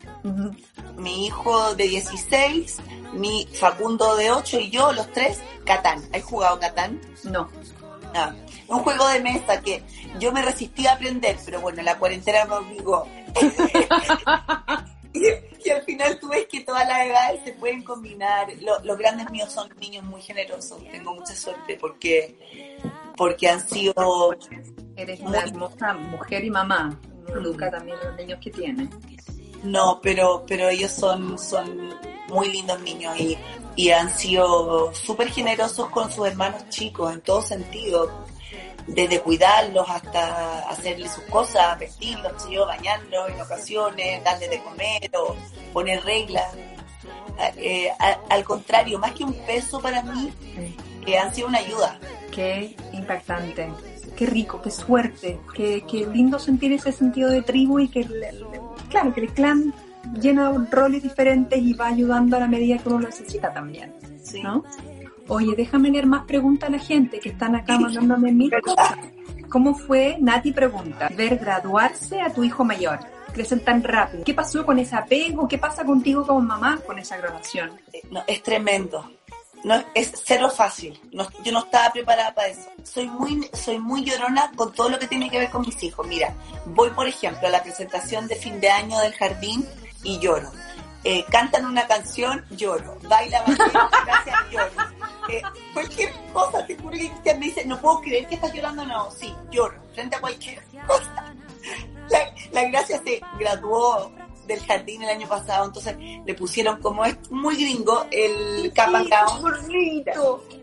[0.97, 2.77] Mi hijo de 16,
[3.13, 6.01] mi Facundo de 8 y yo, los tres, Catán.
[6.13, 6.99] ¿Has jugado Catán?
[7.23, 7.49] No.
[8.13, 8.33] Ah,
[8.67, 9.83] un juego de mesa que
[10.19, 13.07] yo me resistí a aprender, pero bueno, la cuarentena me obligó.
[15.13, 18.47] y, al final tú ves que todas las edades se pueden combinar.
[18.83, 20.81] los grandes míos son niños muy generosos.
[20.91, 22.35] Tengo mucha suerte porque
[23.19, 24.33] porque han sido...
[24.95, 28.89] Eres una hermosa mujer y mamá, educa también los niños que tienen.
[29.63, 31.93] No, pero, pero ellos son, son
[32.29, 33.37] muy lindos niños y,
[33.75, 38.09] y han sido súper generosos con sus hermanos chicos en todo sentido,
[38.87, 45.35] desde cuidarlos hasta hacerles sus cosas, vestirlos, yo, bañarlos en ocasiones, darles de comer o
[45.73, 46.53] poner reglas.
[47.55, 47.89] Eh,
[48.29, 50.31] al contrario, más que un peso para mí,
[51.05, 51.99] que han sido una ayuda.
[52.31, 53.69] Qué impactante,
[54.15, 58.05] qué rico, qué suerte, qué, qué lindo sentir ese sentido de tribu y que,
[58.89, 59.73] claro, que el clan
[60.19, 63.93] llena roles diferentes y va ayudando a la medida que uno lo necesita también,
[64.43, 64.63] ¿no?
[65.27, 68.97] Oye, déjame leer más preguntas a la gente que están acá mandándome mil cosas.
[69.49, 72.99] ¿Cómo fue, Nati pregunta, ver graduarse a tu hijo mayor?
[73.33, 74.23] Crecen tan rápido.
[74.23, 75.47] ¿Qué pasó con ese apego?
[75.47, 77.71] ¿Qué pasa contigo como mamá con esa graduación?
[78.11, 79.05] No, es tremendo
[79.63, 80.99] no, es cero fácil.
[81.11, 82.69] yo no estaba preparada para eso.
[82.83, 86.07] Soy muy, soy muy llorona con todo lo que tiene que ver con mis hijos.
[86.07, 86.33] Mira,
[86.65, 89.67] voy por ejemplo a la presentación de fin de año del jardín
[90.03, 90.49] y lloro.
[91.03, 92.97] Eh, cantan una canción, lloro.
[93.03, 94.71] Baila, baila, gracias, lloro.
[95.29, 95.41] Eh,
[95.73, 99.33] cualquier cosa, te juro que me dice, no puedo creer que estás llorando, no, sí,
[99.49, 101.33] lloro, frente a cualquier cosa.
[102.09, 102.19] La,
[102.51, 104.11] la gracia se graduó
[104.49, 109.13] del jardín el año pasado, entonces le pusieron como es muy gringo el and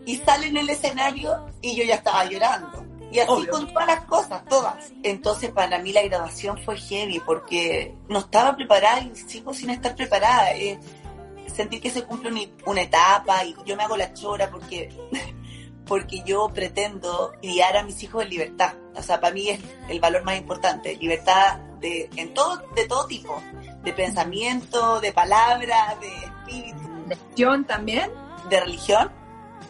[0.05, 2.85] y sale en el escenario y yo ya estaba llorando.
[3.09, 4.91] Y así con todas las cosas, todas.
[5.01, 9.95] Entonces para mí la grabación fue heavy porque no estaba preparada y sigo sin estar
[9.95, 10.51] preparada.
[10.51, 10.77] Eh,
[11.55, 14.89] sentir que se cumple una, etapa y yo me hago la chora porque
[15.87, 18.73] porque yo pretendo criar a mis hijos en libertad.
[18.93, 23.05] O sea, para mí es el valor más importante, libertad de, en todo, de todo
[23.07, 23.41] tipo,
[23.83, 27.05] de pensamiento, de palabra, de espíritu.
[27.07, 28.11] ¿De acción también?
[28.49, 29.11] ¿De religión?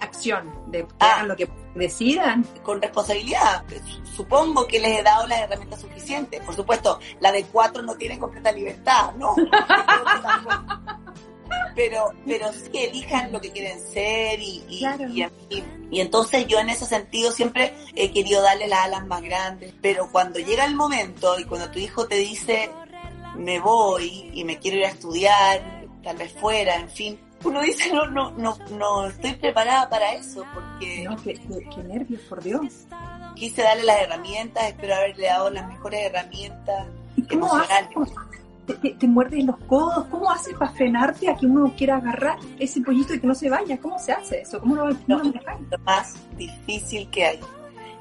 [0.01, 1.15] Acción, de que ah.
[1.15, 2.43] hagan lo que decidan.
[2.63, 3.63] Con responsabilidad.
[4.15, 6.41] Supongo que les he dado las herramientas suficientes.
[6.41, 9.35] Por supuesto, la de cuatro no tiene completa libertad, ¿no?
[11.75, 14.85] pero, pero sí elijan lo que quieren ser y, y,
[15.91, 20.09] y, entonces yo en ese sentido siempre he querido darle las alas más grandes, pero
[20.11, 22.69] cuando llega el momento y cuando tu hijo te dice
[23.37, 27.93] me voy y me quiero ir a estudiar, tal vez fuera, en fin, uno dice
[27.93, 31.03] no, no, no, no estoy preparada para eso porque...
[31.03, 31.39] No, qué,
[31.83, 32.85] nervios, por Dios.
[33.35, 36.87] Quise darle las herramientas, espero haberle dado las mejores herramientas
[37.29, 37.89] emocionales
[38.75, 42.81] te, te, muerdes los codos, ¿cómo haces para frenarte a que uno quiera agarrar ese
[42.81, 43.77] pollito y que no se vaya?
[43.79, 44.59] ¿Cómo se hace eso?
[44.59, 47.39] ¿Cómo lo, lo, lo más difícil que hay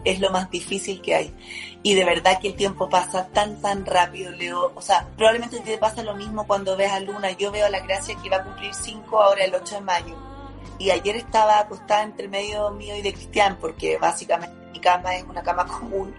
[0.07, 1.35] es lo más difícil que hay.
[1.83, 4.73] Y de verdad que el tiempo pasa tan, tan rápido, Leo.
[4.75, 7.33] O sea, probablemente te pasa lo mismo cuando ves a Luna.
[7.33, 10.17] Yo veo a la Gracia que va a cumplir cinco ahora el 8 de mayo.
[10.79, 15.25] Y ayer estaba acostada entre medio mío y de Cristian, porque básicamente mi cama es
[15.25, 16.15] una cama común.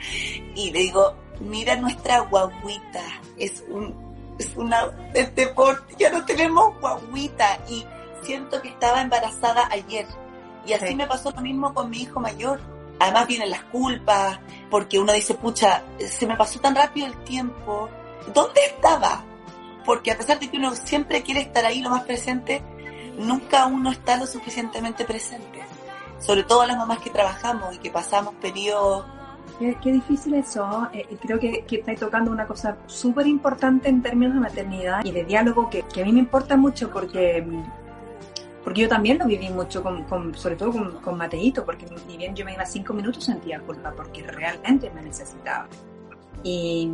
[0.55, 3.03] Y le digo, mira nuestra guaguita,
[3.37, 4.06] es un,
[4.37, 7.59] es una, es deporte, ya no tenemos guaguita.
[7.69, 7.85] Y
[8.21, 10.05] siento que estaba embarazada ayer.
[10.65, 12.59] Y así me pasó lo mismo con mi hijo mayor
[12.99, 17.89] Además vienen las culpas, porque uno dice, pucha, se me pasó tan rápido el tiempo.
[18.33, 19.23] ¿Dónde estaba?
[19.85, 22.61] Porque a pesar de que uno siempre quiere estar ahí lo más presente,
[23.17, 25.63] nunca uno está lo suficientemente presente.
[26.19, 29.05] Sobre todo las mamás que trabajamos y que pasamos periodos
[29.59, 30.87] Qué, difícil eso.
[30.93, 35.11] Eh, creo que, que estáis tocando una cosa súper importante en términos de maternidad y
[35.11, 37.45] de diálogo que, que, a mí me importa mucho porque
[38.67, 42.35] porque yo también lo viví mucho, con, sobre todo con, con, Mateito, porque ni bien
[42.35, 45.69] yo me iba cinco minutos sentía culpa, porque realmente me necesitaba.
[46.43, 46.91] Y,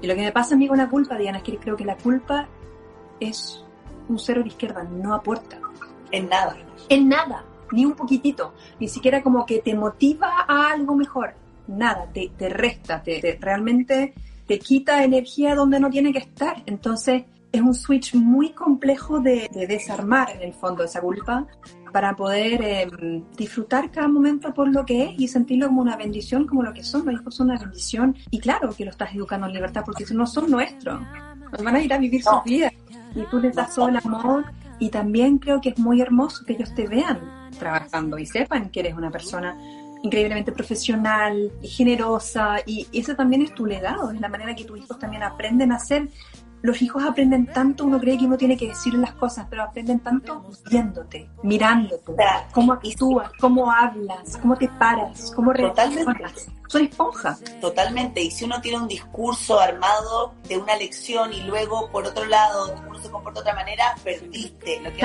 [0.00, 1.84] y, lo que me pasa a mí con la culpa, Diana, es que creo que
[1.84, 2.48] la culpa
[3.20, 3.62] es
[4.08, 5.58] un cero de izquierda, no aporta.
[6.10, 6.56] En nada.
[6.88, 8.54] En nada, ni un poquitito.
[8.78, 11.34] Ni siquiera como que te motiva a algo mejor.
[11.70, 14.14] Nada, te, te resta, te, te realmente
[14.46, 16.62] te quita energía donde no tiene que estar.
[16.66, 21.46] Entonces, es un switch muy complejo de, desarmar en el fondo esa culpa
[21.92, 26.46] para poder em, disfrutar cada momento por lo que es y sentirlo como una bendición,
[26.46, 27.04] como lo que son.
[27.06, 30.26] Los hijos son una bendición y claro que lo estás educando en libertad porque no
[30.26, 31.00] son nuestros.
[31.62, 32.72] van a ir a vivir sus vidas
[33.14, 34.44] y tú les das todo el amor
[34.78, 37.18] y también creo que es muy hermoso que ellos te vean
[37.58, 39.56] trabajando y sepan que eres una persona
[40.02, 44.78] increíblemente profesional y generosa y eso también es tu legado, es la manera que tus
[44.78, 46.08] hijos también aprenden a ser
[46.62, 50.00] los hijos aprenden tanto, uno cree que uno tiene que decir las cosas, pero aprenden
[50.00, 52.14] tanto viéndote, mirándote,
[52.52, 56.50] cómo actúas, cómo hablas, cómo te paras, cómo reaccionas.
[56.68, 57.36] Soy esponja.
[57.60, 58.22] Totalmente.
[58.22, 62.80] Y si uno tiene un discurso armado de una lección y luego, por otro lado,
[62.86, 64.80] uno se comporta de otra manera, perdiste.
[64.80, 65.02] Lo que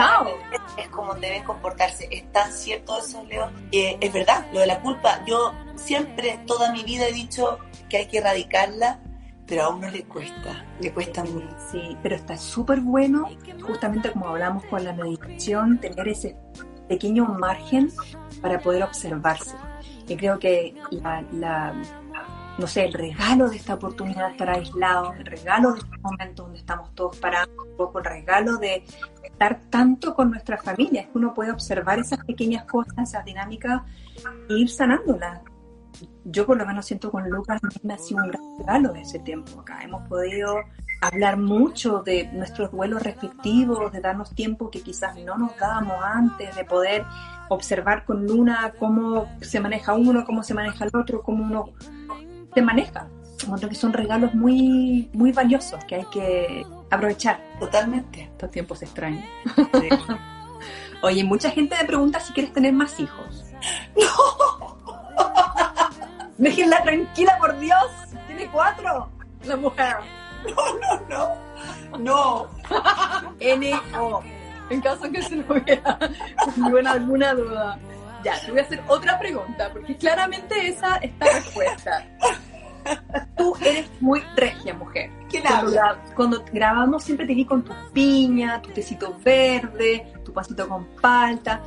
[0.77, 2.07] es como deben comportarse.
[2.11, 3.49] Es tan cierto eso, Leo.
[3.71, 5.25] es verdad, lo de la culpa.
[5.25, 7.57] Yo siempre, toda mi vida he dicho
[7.89, 8.99] que hay que erradicarla
[9.47, 11.47] pero a uno le cuesta, le cuesta mucho.
[11.71, 13.29] Sí, pero está súper bueno,
[13.61, 16.35] justamente como hablamos con la meditación, tener ese
[16.87, 17.91] pequeño margen
[18.41, 19.55] para poder observarse.
[20.07, 20.75] Y creo que
[21.31, 21.73] la,
[22.57, 26.43] no sé, el regalo de esta oportunidad de estar aislados, el regalo de este momento
[26.43, 28.83] donde estamos todos parados, el regalo de
[29.23, 33.81] estar tanto con nuestra familia, es que uno puede observar esas pequeñas cosas, esas dinámicas
[34.49, 35.41] e ir sanándolas
[36.23, 39.61] yo por lo menos siento con Lucas, me ha sido un gran regalo ese tiempo
[39.61, 39.81] acá.
[39.83, 40.57] Hemos podido
[41.01, 46.55] hablar mucho de nuestros duelos respectivos, de darnos tiempo que quizás no nos dábamos antes,
[46.55, 47.03] de poder
[47.49, 51.69] observar con Luna cómo se maneja uno, cómo se maneja el otro, cómo uno
[52.53, 53.07] se maneja.
[53.37, 57.39] Creo que son regalos muy, muy valiosos que hay que aprovechar.
[57.59, 58.23] Totalmente.
[58.23, 59.25] Estos tiempos extraños.
[61.03, 63.43] Oye, mucha gente me pregunta si quieres tener más hijos.
[63.95, 65.55] No.
[66.37, 67.91] Déjenla tranquila, por Dios.
[68.27, 69.09] Tiene cuatro.
[69.43, 69.95] La mujer.
[70.45, 71.37] No, no,
[71.97, 71.97] no.
[71.97, 72.47] No.
[73.39, 74.23] N-O.
[74.69, 75.97] En caso que se lo hubiera
[76.55, 77.79] buena alguna duda.
[78.23, 82.03] Ya, te voy a hacer otra pregunta, porque claramente esa está respuesta.
[83.37, 85.11] Tú eres muy regia, mujer.
[85.29, 85.81] ¿Qué cuando,
[86.15, 91.61] cuando grabamos siempre te vi con tu piña, tu tecito verde, tu pasito con palta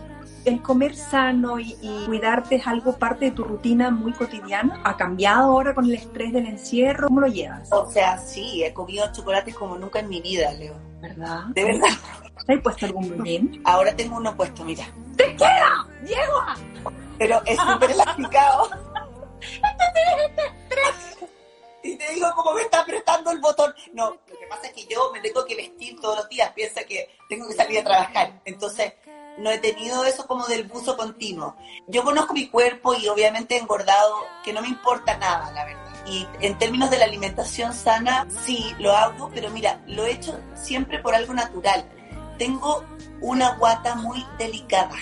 [0.48, 4.80] el comer sano y, cuidarte es algo parte de tu rutina muy cotidiana.
[4.84, 7.08] ¿Ha cambiado ahora con el estrés del encierro?
[7.08, 7.68] ¿Cómo lo llevas?
[7.72, 10.74] O sea, sí, he comido chocolates como nunca en mi vida, Leo.
[11.00, 11.44] ¿Verdad?
[11.54, 11.88] De verdad.
[12.46, 13.60] ¿Te has puesto algún bien?
[13.64, 14.86] Ahora tengo uno puesto, mira.
[15.16, 15.86] ¡Te queda!
[16.02, 16.42] ¡Diego!
[17.18, 18.70] Pero es súper elasticado.
[21.82, 23.74] y te digo como me está apretando el botón.
[23.92, 26.82] No, lo que pasa es que yo me tengo que vestir todos los días, piensa
[26.84, 28.40] que tengo que salir a trabajar.
[28.44, 28.94] Entonces,
[29.38, 31.56] no he tenido eso como del buzo continuo.
[31.86, 36.04] Yo conozco mi cuerpo y obviamente he engordado, que no me importa nada, la verdad.
[36.06, 40.38] Y en términos de la alimentación sana, sí, lo hago, pero mira, lo he hecho
[40.54, 41.84] siempre por algo natural.
[42.38, 42.84] Tengo
[43.20, 44.96] una guata muy delicada.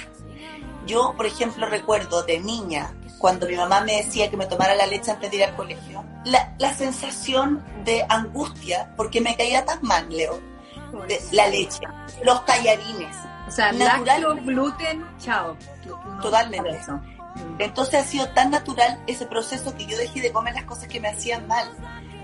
[0.86, 4.86] Yo, por ejemplo, recuerdo de niña, cuando mi mamá me decía que me tomara la
[4.86, 9.80] leche antes de ir al colegio, la, la sensación de angustia, porque me caía tan
[9.82, 10.38] mal, Leo,
[11.08, 11.80] de la leche,
[12.22, 13.16] los tallarines,
[13.46, 15.56] o sea, natural, gluten, chao.
[16.20, 16.80] Totalmente.
[17.58, 21.00] Entonces ha sido tan natural ese proceso que yo dejé de comer las cosas que
[21.00, 21.68] me hacían mal.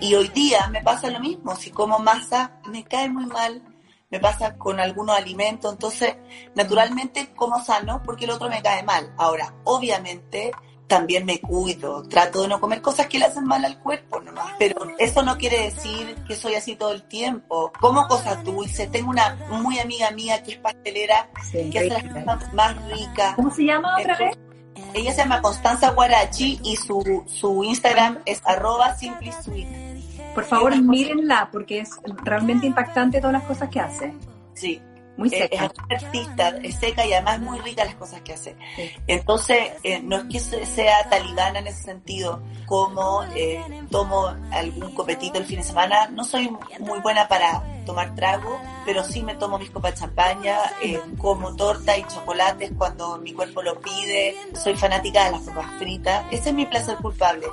[0.00, 1.54] Y hoy día me pasa lo mismo.
[1.54, 3.62] Si como masa, me cae muy mal.
[4.10, 5.72] Me pasa con algunos alimentos.
[5.72, 6.16] Entonces,
[6.54, 9.14] naturalmente como sano porque el otro me cae mal.
[9.16, 10.52] Ahora, obviamente,
[10.92, 14.52] también me cuido, trato de no comer cosas que le hacen mal al cuerpo nomás,
[14.58, 17.72] pero eso no quiere decir que soy así todo el tiempo.
[17.80, 22.52] Como cosas dulces, tengo una muy amiga mía que es pastelera, que hace las cosas
[22.52, 23.34] más ricas.
[23.36, 24.36] ¿Cómo se llama otra vez?
[24.92, 29.32] Ella se llama Constanza Guarachi y su, su Instagram es arroba simply
[30.34, 31.88] Por favor, mírenla porque es
[32.22, 34.12] realmente impactante todas las cosas que hace.
[34.52, 34.78] Sí,
[35.22, 35.72] muy eh, seca.
[35.88, 38.56] Es artista, es seca y además muy rica las cosas que hace.
[39.06, 45.38] Entonces, eh, no es que sea talibana en ese sentido, como eh, tomo algún copetito
[45.38, 46.50] el fin de semana, no soy
[46.80, 50.56] muy buena para tomar trago, pero sí me tomo mis copas de champaña,
[51.18, 56.24] como torta y chocolates cuando mi cuerpo lo pide, soy fanática de las papas fritas,
[56.30, 57.46] ese es mi placer culpable.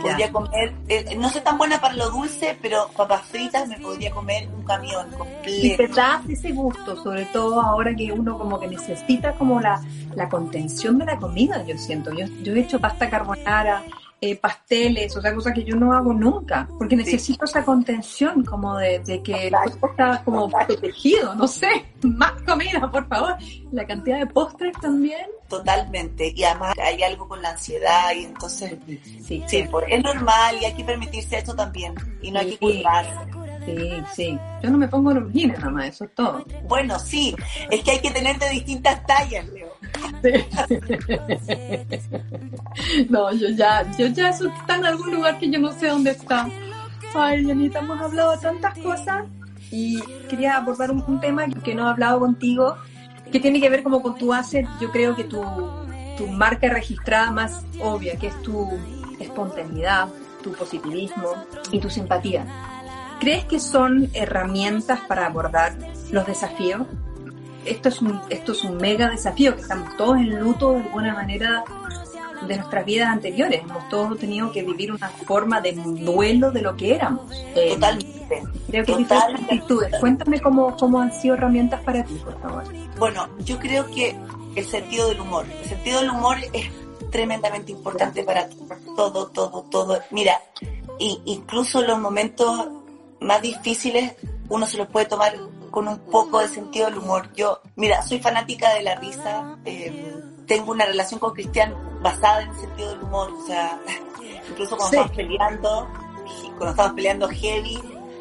[0.00, 0.74] Podría comer,
[1.16, 5.10] no soy tan buena para lo dulce, pero papas fritas me podría comer un camión
[5.10, 5.66] completo.
[5.66, 9.82] Y te das ese gusto, sobre todo ahora que uno como que necesita como la,
[10.14, 12.12] la contención de la comida, yo siento.
[12.12, 13.82] Yo, yo he hecho pasta carbonara,
[14.20, 18.76] eh, pasteles, o sea, cosas que yo no hago nunca, porque necesito esa contención como
[18.78, 23.36] de, de que el cuerpo está como protegido, no sé, más comida, por favor.
[23.72, 25.26] La cantidad de postres también.
[25.48, 28.74] Totalmente, y además hay algo con la ansiedad y entonces,
[29.22, 33.14] sí, sí, es normal y hay que permitirse esto también, y no hay que culparse.
[33.66, 34.38] Sí, sí.
[34.62, 36.44] Yo no me pongo los jeans más, eso es todo.
[36.68, 37.34] Bueno, sí.
[37.70, 39.75] Es que hay que tener de distintas tallas, Leo.
[43.08, 46.10] No, yo ya, yo ya eso está en algún lugar que yo no sé dónde
[46.10, 46.48] está.
[47.14, 49.24] Ay, Janita, hemos hablado de tantas cosas
[49.70, 52.76] y quería abordar un, tema que no he hablado contigo,
[53.30, 55.42] que tiene que ver como con tu hacer, yo creo que tu,
[56.16, 58.68] tu marca registrada más obvia, que es tu
[59.18, 60.08] espontaneidad,
[60.42, 61.34] tu positivismo
[61.72, 62.46] y tu simpatía.
[63.18, 65.74] ¿Crees que son herramientas para abordar
[66.10, 66.86] los desafíos?
[67.66, 71.14] Esto es un, esto es un mega desafío, que estamos todos en luto de alguna
[71.14, 71.64] manera
[72.46, 73.62] de nuestras vidas anteriores.
[73.62, 77.30] Hemos todos tenido que vivir una forma de duelo de lo que éramos.
[77.54, 78.42] Eh, Totalmente.
[78.68, 79.54] Creo que Totalmente.
[79.54, 80.00] actitudes.
[80.00, 82.64] Cuéntame cómo, cómo han sido herramientas para ti, por favor.
[82.98, 84.16] Bueno, yo creo que
[84.54, 85.46] el sentido del humor.
[85.62, 86.70] El sentido del humor es
[87.10, 88.48] tremendamente importante para
[88.96, 90.00] todo, todo, todo.
[90.10, 90.40] Mira,
[90.98, 92.68] incluso los momentos
[93.20, 94.14] más difíciles
[94.48, 95.34] uno se los puede tomar
[95.70, 97.32] con un poco de sentido del humor.
[97.34, 100.14] Yo, mira, soy fanática de la risa, eh,
[100.46, 103.80] tengo una relación con Cristian basada en el sentido del humor, o sea,
[104.50, 105.88] incluso cuando estamos peleando,
[106.56, 107.80] cuando estamos peleando heavy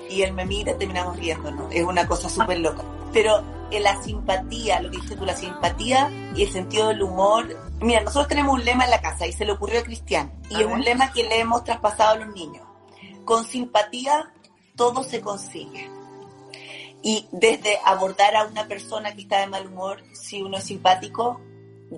[0.10, 2.84] y él me mira, terminamos riendo, Es una cosa súper loca.
[3.12, 7.48] Pero en la simpatía, lo que dices tú, la simpatía y el sentido del humor.
[7.82, 10.62] Mira, nosotros tenemos un lema en la casa y se le ocurrió a Cristian, y
[10.62, 12.66] es un lema que le hemos traspasado a los niños.
[13.24, 14.32] Con simpatía
[14.76, 15.90] todo se consigue.
[17.08, 21.40] Y desde abordar a una persona que está de mal humor, si uno es simpático,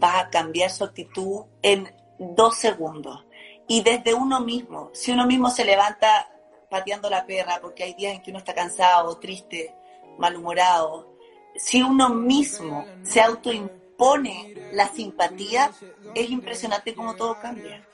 [0.04, 1.90] va a cambiar su actitud en
[2.20, 3.26] dos segundos.
[3.70, 6.28] Y desde uno mismo, si uno mismo se levanta
[6.70, 9.74] pateando la perra porque hay días en que uno está cansado, triste,
[10.18, 11.16] malhumorado,
[11.56, 15.72] si uno mismo se autoimpone la simpatía,
[16.16, 17.88] es impresionante cómo todo cambia.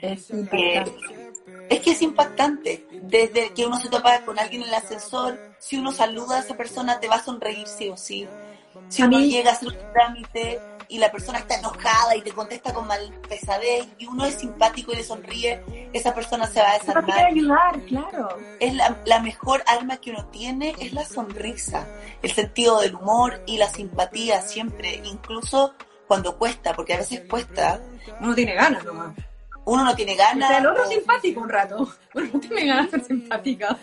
[0.00, 0.30] Es,
[1.68, 2.86] es que es impactante.
[3.02, 6.56] Desde que uno se topa con alguien en el ascensor, si uno saluda a esa
[6.56, 8.26] persona, te va a sonreír sí o sí.
[8.88, 12.72] Si uno llega a hacer un trámite y la persona está enojada y te contesta
[12.72, 15.62] con mal pesadez y uno es simpático y le sonríe,
[15.92, 17.26] esa persona se va a desarmar.
[17.26, 18.36] ayudar, claro.
[18.58, 21.86] Es la, la, mejor arma que uno tiene es la sonrisa,
[22.22, 25.74] el sentido del humor y la simpatía siempre, incluso
[26.08, 27.80] cuando cuesta, porque a veces cuesta.
[28.20, 29.14] Uno tiene ganas nomás
[29.64, 30.58] uno no tiene ganas.
[30.58, 31.88] el otro simpático un rato.
[32.14, 33.78] Uno no tiene ganas de ser simpática.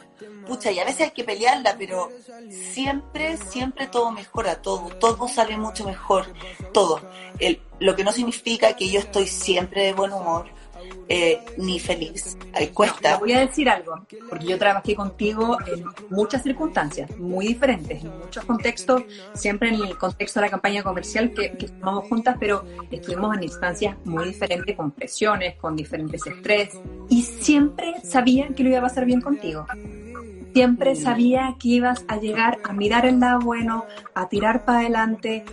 [0.45, 2.09] Pucha, y a veces hay que pelearla, pero
[2.49, 6.25] siempre, siempre todo mejora, todo, todo sale mucho mejor,
[6.73, 7.01] todo.
[7.39, 10.49] El, lo que no significa que yo estoy siempre de buen humor,
[11.09, 12.37] eh, ni feliz.
[12.53, 13.17] Ahí cuesta.
[13.17, 13.95] voy a decir algo,
[14.29, 19.03] porque yo trabajé contigo en muchas circunstancias muy diferentes, en muchos contextos,
[19.33, 21.69] siempre en el contexto de la campaña comercial que, que
[22.09, 26.77] juntas, pero estuvimos en instancias muy diferentes, con presiones, con diferentes estrés,
[27.09, 29.65] y siempre sabía que lo iba a pasar bien contigo.
[30.53, 33.85] Siempre sabía que ibas a llegar a mirar el lado bueno,
[34.15, 35.45] a tirar para adelante.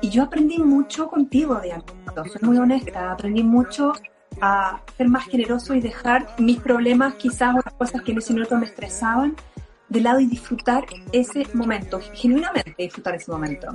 [0.00, 1.82] Y yo aprendí mucho contigo, Diana.
[2.14, 3.92] Soy muy honesta, aprendí mucho
[4.44, 8.58] a ser más generoso y dejar mis problemas, quizás otras cosas que en ese momento
[8.58, 9.34] me estresaban,
[9.88, 13.68] de lado y disfrutar ese momento, genuinamente disfrutar ese momento.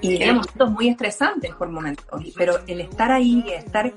[0.00, 3.92] Y tenemos momentos muy estresantes por momentos, pero el estar ahí, estar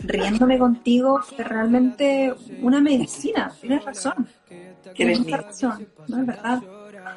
[0.00, 4.26] riéndome contigo fue realmente una medicina, tienes razón.
[4.94, 6.62] Tienes razón, no es verdad.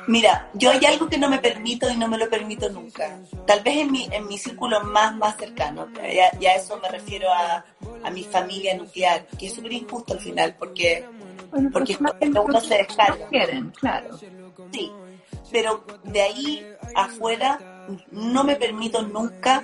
[0.07, 3.19] Mira, yo hay algo que no me permito y no me lo permito nunca.
[3.47, 5.87] Tal vez en mi, en mi círculo más, más cercano.
[5.95, 7.65] Ya, ya eso me refiero a,
[8.03, 11.05] a mi familia nuclear, que es súper injusto al final, porque,
[11.73, 13.27] porque uno se descarga.
[13.29, 14.17] Quieren, claro.
[14.71, 14.91] Sí,
[15.51, 19.63] pero de ahí afuera no me permito nunca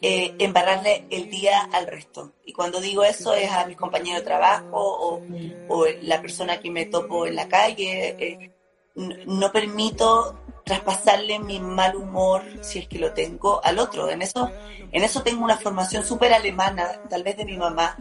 [0.00, 2.32] eh, embarrarle el día al resto.
[2.44, 5.22] Y cuando digo eso es a mis compañeros de trabajo o,
[5.68, 8.16] o la persona que me topo en la calle.
[8.18, 8.50] Eh,
[8.94, 14.08] no permito traspasarle mi mal humor, si es que lo tengo, al otro.
[14.08, 14.50] En eso,
[14.92, 17.96] en eso tengo una formación súper alemana, tal vez de mi mamá,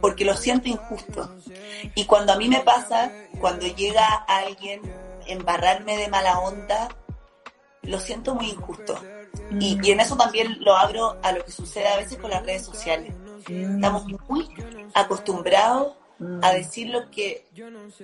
[0.00, 1.34] porque lo siento injusto.
[1.94, 3.10] Y cuando a mí me pasa,
[3.40, 4.80] cuando llega alguien
[5.26, 6.88] embarrarme de mala onda,
[7.82, 8.98] lo siento muy injusto.
[9.58, 12.44] Y, y en eso también lo abro a lo que sucede a veces con las
[12.44, 13.12] redes sociales.
[13.48, 14.48] Estamos muy
[14.94, 15.94] acostumbrados
[16.42, 17.46] a decir lo que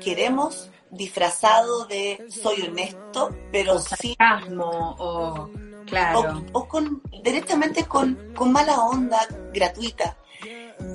[0.03, 4.17] queremos disfrazado de soy honesto, pero sí.
[4.59, 5.49] o,
[5.87, 6.45] claro.
[6.53, 10.17] o, con directamente con, con, mala onda gratuita.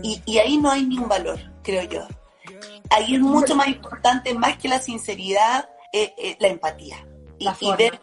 [0.04, 2.08] Y, y, ahí no hay ni un valor, creo yo.
[2.90, 6.98] Ahí es mucho más importante, más que la sinceridad, eh, eh, la empatía.
[7.40, 8.00] Y, y ver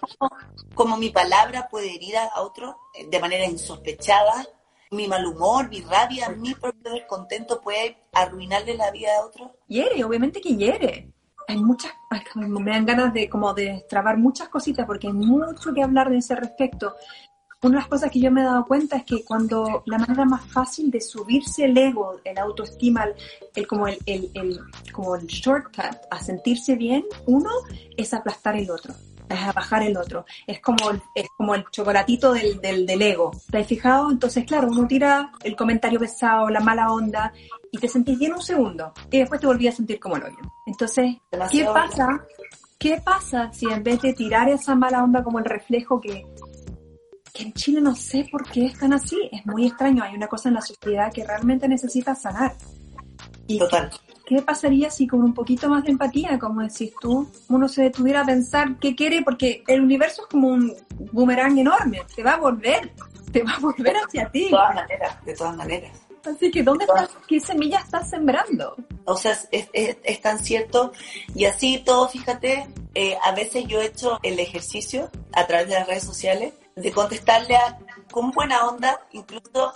[0.74, 4.46] cómo, mi palabra puede herir a otro de manera insospechada
[4.94, 9.56] mi mal humor, mi rabia, mi propio descontento puede arruinarle la vida a otro?
[9.68, 11.12] Hiere, obviamente que hiere.
[11.46, 11.92] Hay muchas,
[12.34, 16.18] me dan ganas de como de trabar muchas cositas porque hay mucho que hablar de
[16.18, 16.94] ese respecto.
[17.62, 20.24] Una de las cosas que yo me he dado cuenta es que cuando la manera
[20.24, 23.06] más fácil de subirse el ego, el autoestima,
[23.54, 24.60] el, como el, el, el,
[24.92, 27.50] como el shortcut a sentirse bien, uno
[27.96, 28.94] es aplastar el otro
[29.28, 30.24] a bajar el otro.
[30.46, 33.32] Es como, es como el chocolatito del, del, del, ego.
[33.50, 34.10] ¿Te has fijado?
[34.10, 37.32] Entonces, claro, uno tira el comentario pesado, la mala onda,
[37.70, 40.38] y te sentís bien un segundo, y después te volví a sentir como el hoyo.
[40.66, 41.16] Entonces,
[41.50, 42.24] ¿qué pasa?
[42.78, 46.26] ¿Qué pasa si en vez de tirar esa mala onda como el reflejo que,
[47.32, 49.16] que en Chile no sé por qué están así?
[49.32, 50.04] Es muy extraño.
[50.04, 52.54] Hay una cosa en la sociedad que realmente necesita sanar.
[53.46, 53.90] Y Total.
[54.26, 58.22] ¿Qué pasaría si con un poquito más de empatía, como decís tú, uno se detuviera
[58.22, 59.22] a pensar qué quiere?
[59.22, 60.74] Porque el universo es como un
[61.12, 62.92] boomerang enorme, te va a volver,
[63.32, 64.44] te va a volver hacia ti.
[64.44, 66.04] De todas maneras, de todas maneras.
[66.24, 67.10] Así que, ¿dónde estás?
[67.28, 68.76] ¿Qué semilla estás sembrando?
[69.04, 70.92] O sea, es, es, es tan cierto.
[71.34, 75.74] Y así todo, fíjate, eh, a veces yo he hecho el ejercicio a través de
[75.74, 77.78] las redes sociales de contestarle a,
[78.10, 79.72] con buena onda, incluso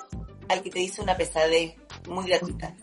[0.49, 1.75] al que te dice una pesadez
[2.09, 2.75] muy gratuita.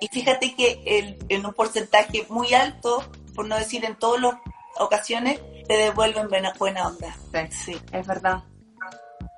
[0.00, 4.34] Y fíjate que el, en un porcentaje muy alto, por no decir en todas las
[4.78, 7.14] ocasiones, te devuelven buena, buena onda.
[7.50, 8.42] Sí, es verdad.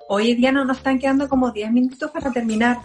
[0.07, 2.79] Hoy día nos están quedando como 10 minutos para terminar.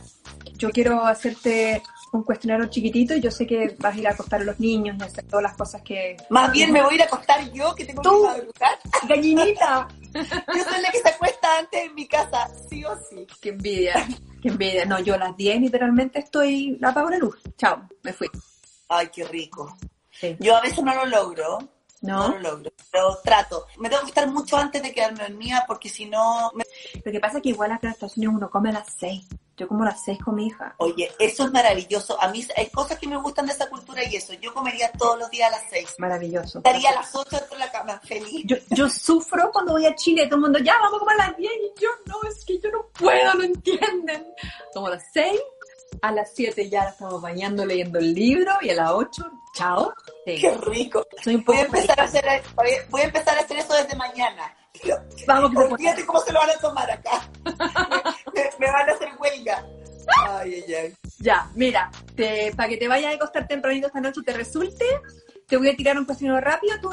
[0.57, 4.41] Yo quiero hacerte un cuestionario chiquitito y yo sé que vas a ir a acostar
[4.41, 6.17] a los niños y hacer todas las cosas que...
[6.31, 8.79] Más bien me voy a ir a acostar yo, que tengo que madrugar.
[9.09, 9.89] ¡Gallinita!
[10.15, 13.27] yo soy la que se acuesta antes en mi casa, sí o sí.
[13.41, 14.07] ¡Qué envidia!
[14.43, 14.85] ¡Qué envidia!
[14.85, 16.79] No, yo a las 10 literalmente estoy...
[16.83, 17.37] apago la luz.
[17.57, 18.29] Chao, me fui.
[18.89, 19.77] Ay, qué rico.
[20.11, 20.37] Sí.
[20.41, 21.59] Yo a veces no lo logro,
[22.03, 22.29] ¿No?
[22.29, 23.67] no lo logro, pero trato.
[23.79, 26.51] Me tengo que estar mucho antes de quedarme dormida porque si no...
[26.55, 26.65] me-
[27.05, 29.27] Lo que pasa es que igual acá en Estados Unidos uno come a las 6.
[29.61, 30.75] Yo como a las 6 con mi hija.
[30.79, 32.19] Oye, eso es maravilloso.
[32.19, 34.33] A mí hay cosas que me gustan de esa cultura y eso.
[34.41, 35.95] Yo comería todos los días a las seis.
[35.99, 36.61] Maravilloso.
[36.61, 38.43] Estaría a las ocho dentro de la cama, feliz.
[38.47, 41.27] Yo, yo sufro cuando voy a Chile, todo el mundo, ya, vamos a comer a
[41.27, 44.33] las 10 y yo, no, es que yo no puedo, no entienden.
[44.73, 45.39] Como a las 6,
[46.01, 49.93] a las 7 ya estamos bañando, leyendo el libro y a las 8, chao.
[50.25, 50.41] Sí.
[50.41, 51.07] Qué rico.
[51.23, 52.25] Soy un Voy a empezar a hacer,
[52.89, 54.57] voy a empezar a hacer eso desde mañana.
[55.27, 55.59] Vamos, que.
[55.59, 57.29] Olvídate cómo se lo van a tomar acá.
[58.35, 59.67] me, me van a hacer huelga.
[60.29, 60.95] Ay, ay, ay.
[61.19, 64.85] Ya, mira, te, para que te vayas a acostar tempranito esta noche y te resulte,
[65.47, 66.91] te voy a tirar un cuestionario rápido, tú,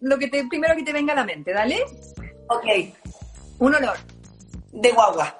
[0.00, 1.82] lo que te, primero que te venga a la mente, ¿dale?
[2.48, 2.66] Ok,
[3.58, 3.96] Un olor.
[4.72, 5.38] de guagua.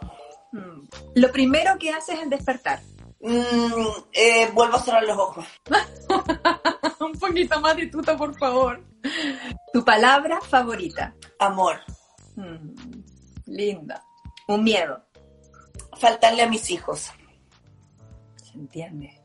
[0.53, 0.89] Mm.
[1.17, 2.81] Lo primero que haces al despertar.
[3.21, 5.47] Mm, eh, vuelvo a cerrar los ojos.
[7.01, 8.83] un poquito más de tuta, por favor.
[9.73, 11.15] Tu palabra favorita.
[11.39, 11.81] Amor.
[12.37, 12.73] Mm,
[13.47, 14.03] linda.
[14.49, 15.05] Un miedo.
[15.99, 17.13] Faltarle a mis hijos.
[18.43, 19.21] Se entiende.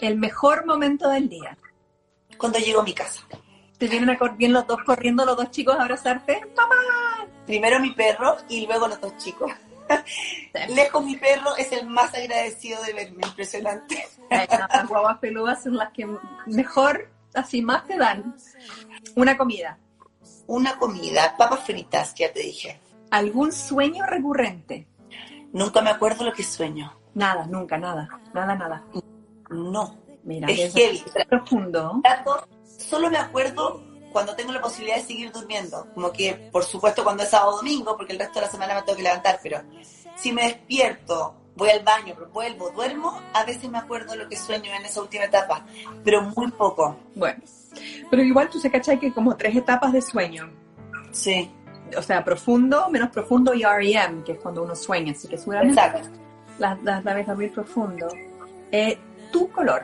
[0.00, 1.56] El mejor momento del día.
[2.36, 3.22] Cuando llego a mi casa.
[3.78, 6.40] Te vienen a bien los dos corriendo, los dos chicos a abrazarte.
[6.56, 7.26] ¡Mamá!
[7.46, 9.52] Primero mi perro y luego los dos chicos.
[10.68, 14.06] Lejos mi perro es el más agradecido de verme, impresionante.
[14.30, 16.08] Las guaguas peludas son las que
[16.46, 18.36] mejor, así más te dan.
[19.14, 19.78] Una comida.
[20.46, 22.80] Una comida, papas fritas, ya te dije.
[23.10, 24.86] ¿Algún sueño recurrente?
[25.56, 26.92] Nunca me acuerdo lo que sueño.
[27.14, 28.08] Nada, nunca, nada.
[28.34, 28.84] Nada, nada.
[29.48, 29.96] No.
[30.22, 31.02] Mira, Es heavy.
[31.14, 32.00] es profundo.
[32.02, 33.80] Trato- Solo me acuerdo
[34.12, 35.86] cuando tengo la posibilidad de seguir durmiendo.
[35.94, 38.74] Como que, por supuesto, cuando es sábado o domingo, porque el resto de la semana
[38.74, 39.62] me tengo que levantar, pero
[40.14, 44.70] si me despierto voy al baño, vuelvo, duermo, a veces me acuerdo lo que sueño
[44.74, 45.64] en esa última etapa,
[46.04, 46.96] pero muy poco.
[47.14, 47.40] Bueno,
[48.10, 50.50] pero igual tú se cachai que como tres etapas de sueño.
[51.12, 51.50] Sí.
[51.96, 55.80] O sea, profundo, menos profundo y REM, que es cuando uno sueña, así que seguramente
[55.80, 56.08] Exacto.
[56.58, 58.08] las, las naves muy profundo.
[58.72, 58.98] Eh,
[59.32, 59.82] tu color,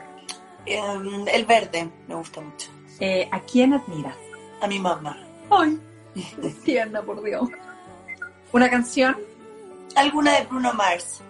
[0.65, 2.69] Em, el verde me gusta mucho.
[2.99, 4.15] eh, ¿a quién admiras?
[4.61, 5.17] A mi mamá.
[5.49, 5.77] Ay,
[6.65, 7.49] tierna, por Dios.
[8.53, 9.17] Una canción,
[9.95, 11.21] Alguna de Bruno Mars.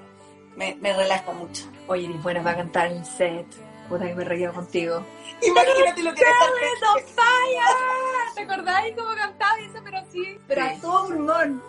[0.56, 1.64] Me, me relaja mucho.
[1.88, 3.46] oye, eres buena para cantar en el set.
[3.90, 5.04] Puta que me reía contigo.
[5.42, 8.13] Imagínate lo que era estar on fire!
[8.36, 9.80] ¿Te acordáis cómo cantaba eso?
[9.84, 11.62] Pero sí, pero a todo pulmón.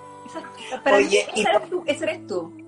[0.83, 2.61] Para Oye, mí, y- eres tú, ese eres tú.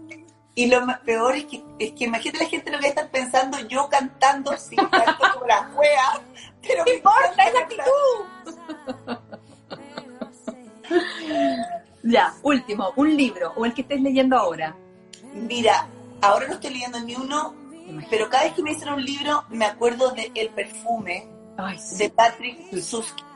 [0.55, 3.59] Y lo más peor es que, es que imagínate la gente lo que estar pensando
[3.69, 6.21] yo cantando sin canto como la wea.
[6.63, 7.45] Pero ¿Qué me importa?
[7.45, 9.27] ¡Es actitud!
[12.03, 14.75] ya, último, un libro o el que estés leyendo ahora.
[15.35, 15.87] Mira,
[16.23, 17.55] ahora no estoy leyendo ni uno,
[18.09, 21.29] pero cada vez que me dicen un libro me acuerdo de El perfume
[21.59, 21.99] Ay, sí.
[21.99, 23.27] de Patrick Suskind.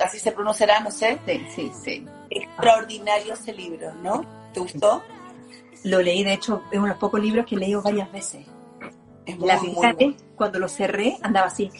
[0.00, 1.18] Así se pronunciará, no sé.
[1.26, 2.06] Sí, sí, sí.
[2.30, 4.24] Extraordinario ese libro, ¿no?
[4.52, 5.02] ¿Te gustó?
[5.84, 8.46] Lo leí, de hecho, es uno de los pocos libros que he leído varias veces.
[9.26, 11.70] Es La muy, primera vez, cuando lo cerré, andaba así.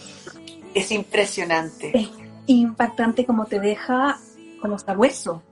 [0.74, 1.90] Es impresionante.
[1.98, 2.08] Es
[2.46, 4.18] impactante como te deja
[4.60, 5.42] como sabueso.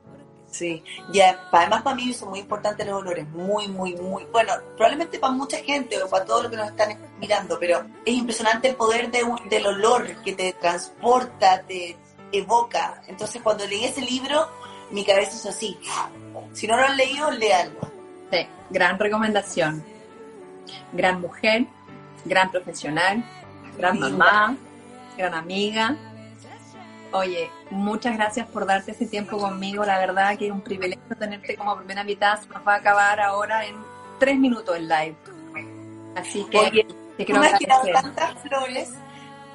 [0.56, 0.82] Sí,
[1.12, 5.34] ya, además para mí son muy importantes los olores, muy, muy, muy, bueno, probablemente para
[5.34, 9.10] mucha gente o para todos los que nos están mirando, pero es impresionante el poder
[9.10, 11.96] de un- del olor que te transporta, te
[12.32, 13.02] evoca.
[13.06, 14.48] Entonces cuando leí ese libro,
[14.90, 15.78] mi cabeza hizo así.
[16.54, 17.80] Si no lo han leído, léanlo.
[18.32, 19.84] Sí, gran recomendación.
[20.92, 21.66] Gran mujer,
[22.24, 23.22] gran profesional,
[23.76, 24.56] gran mamá,
[25.18, 25.96] gran amiga.
[27.12, 29.84] Oye, muchas gracias por darte este tiempo conmigo.
[29.84, 32.40] La verdad que es un privilegio tenerte como primera mitad.
[32.40, 33.76] Se nos va a acabar ahora en
[34.18, 35.16] tres minutos el live.
[36.16, 36.86] Así que Oye,
[37.16, 37.92] te quiero me agradecer.
[37.92, 38.90] tantas flores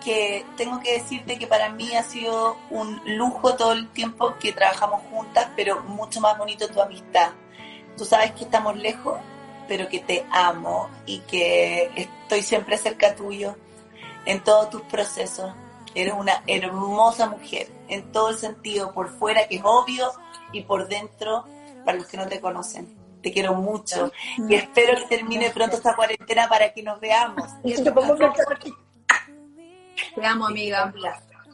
[0.04, 4.52] que tengo que decirte que para mí ha sido un lujo todo el tiempo que
[4.52, 7.32] trabajamos juntas, pero mucho más bonito tu amistad.
[7.98, 9.20] Tú sabes que estamos lejos,
[9.68, 13.56] pero que te amo y que estoy siempre cerca tuyo
[14.26, 15.52] en todos tus procesos.
[15.94, 20.10] Eres una hermosa mujer en todo el sentido, por fuera que es obvio
[20.52, 21.46] y por dentro
[21.86, 22.98] para los que no te conocen.
[23.22, 24.12] Te quiero mucho
[24.50, 27.50] y espero que termine pronto esta cuarentena para que nos veamos.
[30.16, 30.92] Te amo, amiga.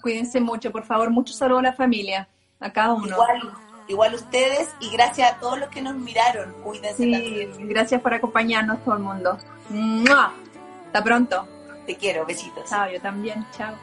[0.02, 1.10] Cuídense mucho, por favor.
[1.10, 2.28] Mucho saludo a la familia,
[2.60, 3.08] a cada uno.
[3.08, 3.54] Igual,
[3.88, 6.54] igual ustedes y gracias a todos los que nos miraron.
[6.64, 7.68] Cuídense Sí, también.
[7.68, 9.38] gracias por acompañarnos todo el mundo.
[9.70, 10.34] ¡Mua!
[10.86, 11.48] Hasta pronto.
[11.86, 12.70] Te quiero, besitos.
[12.70, 13.46] Chao, yo también.
[13.58, 13.76] Chao.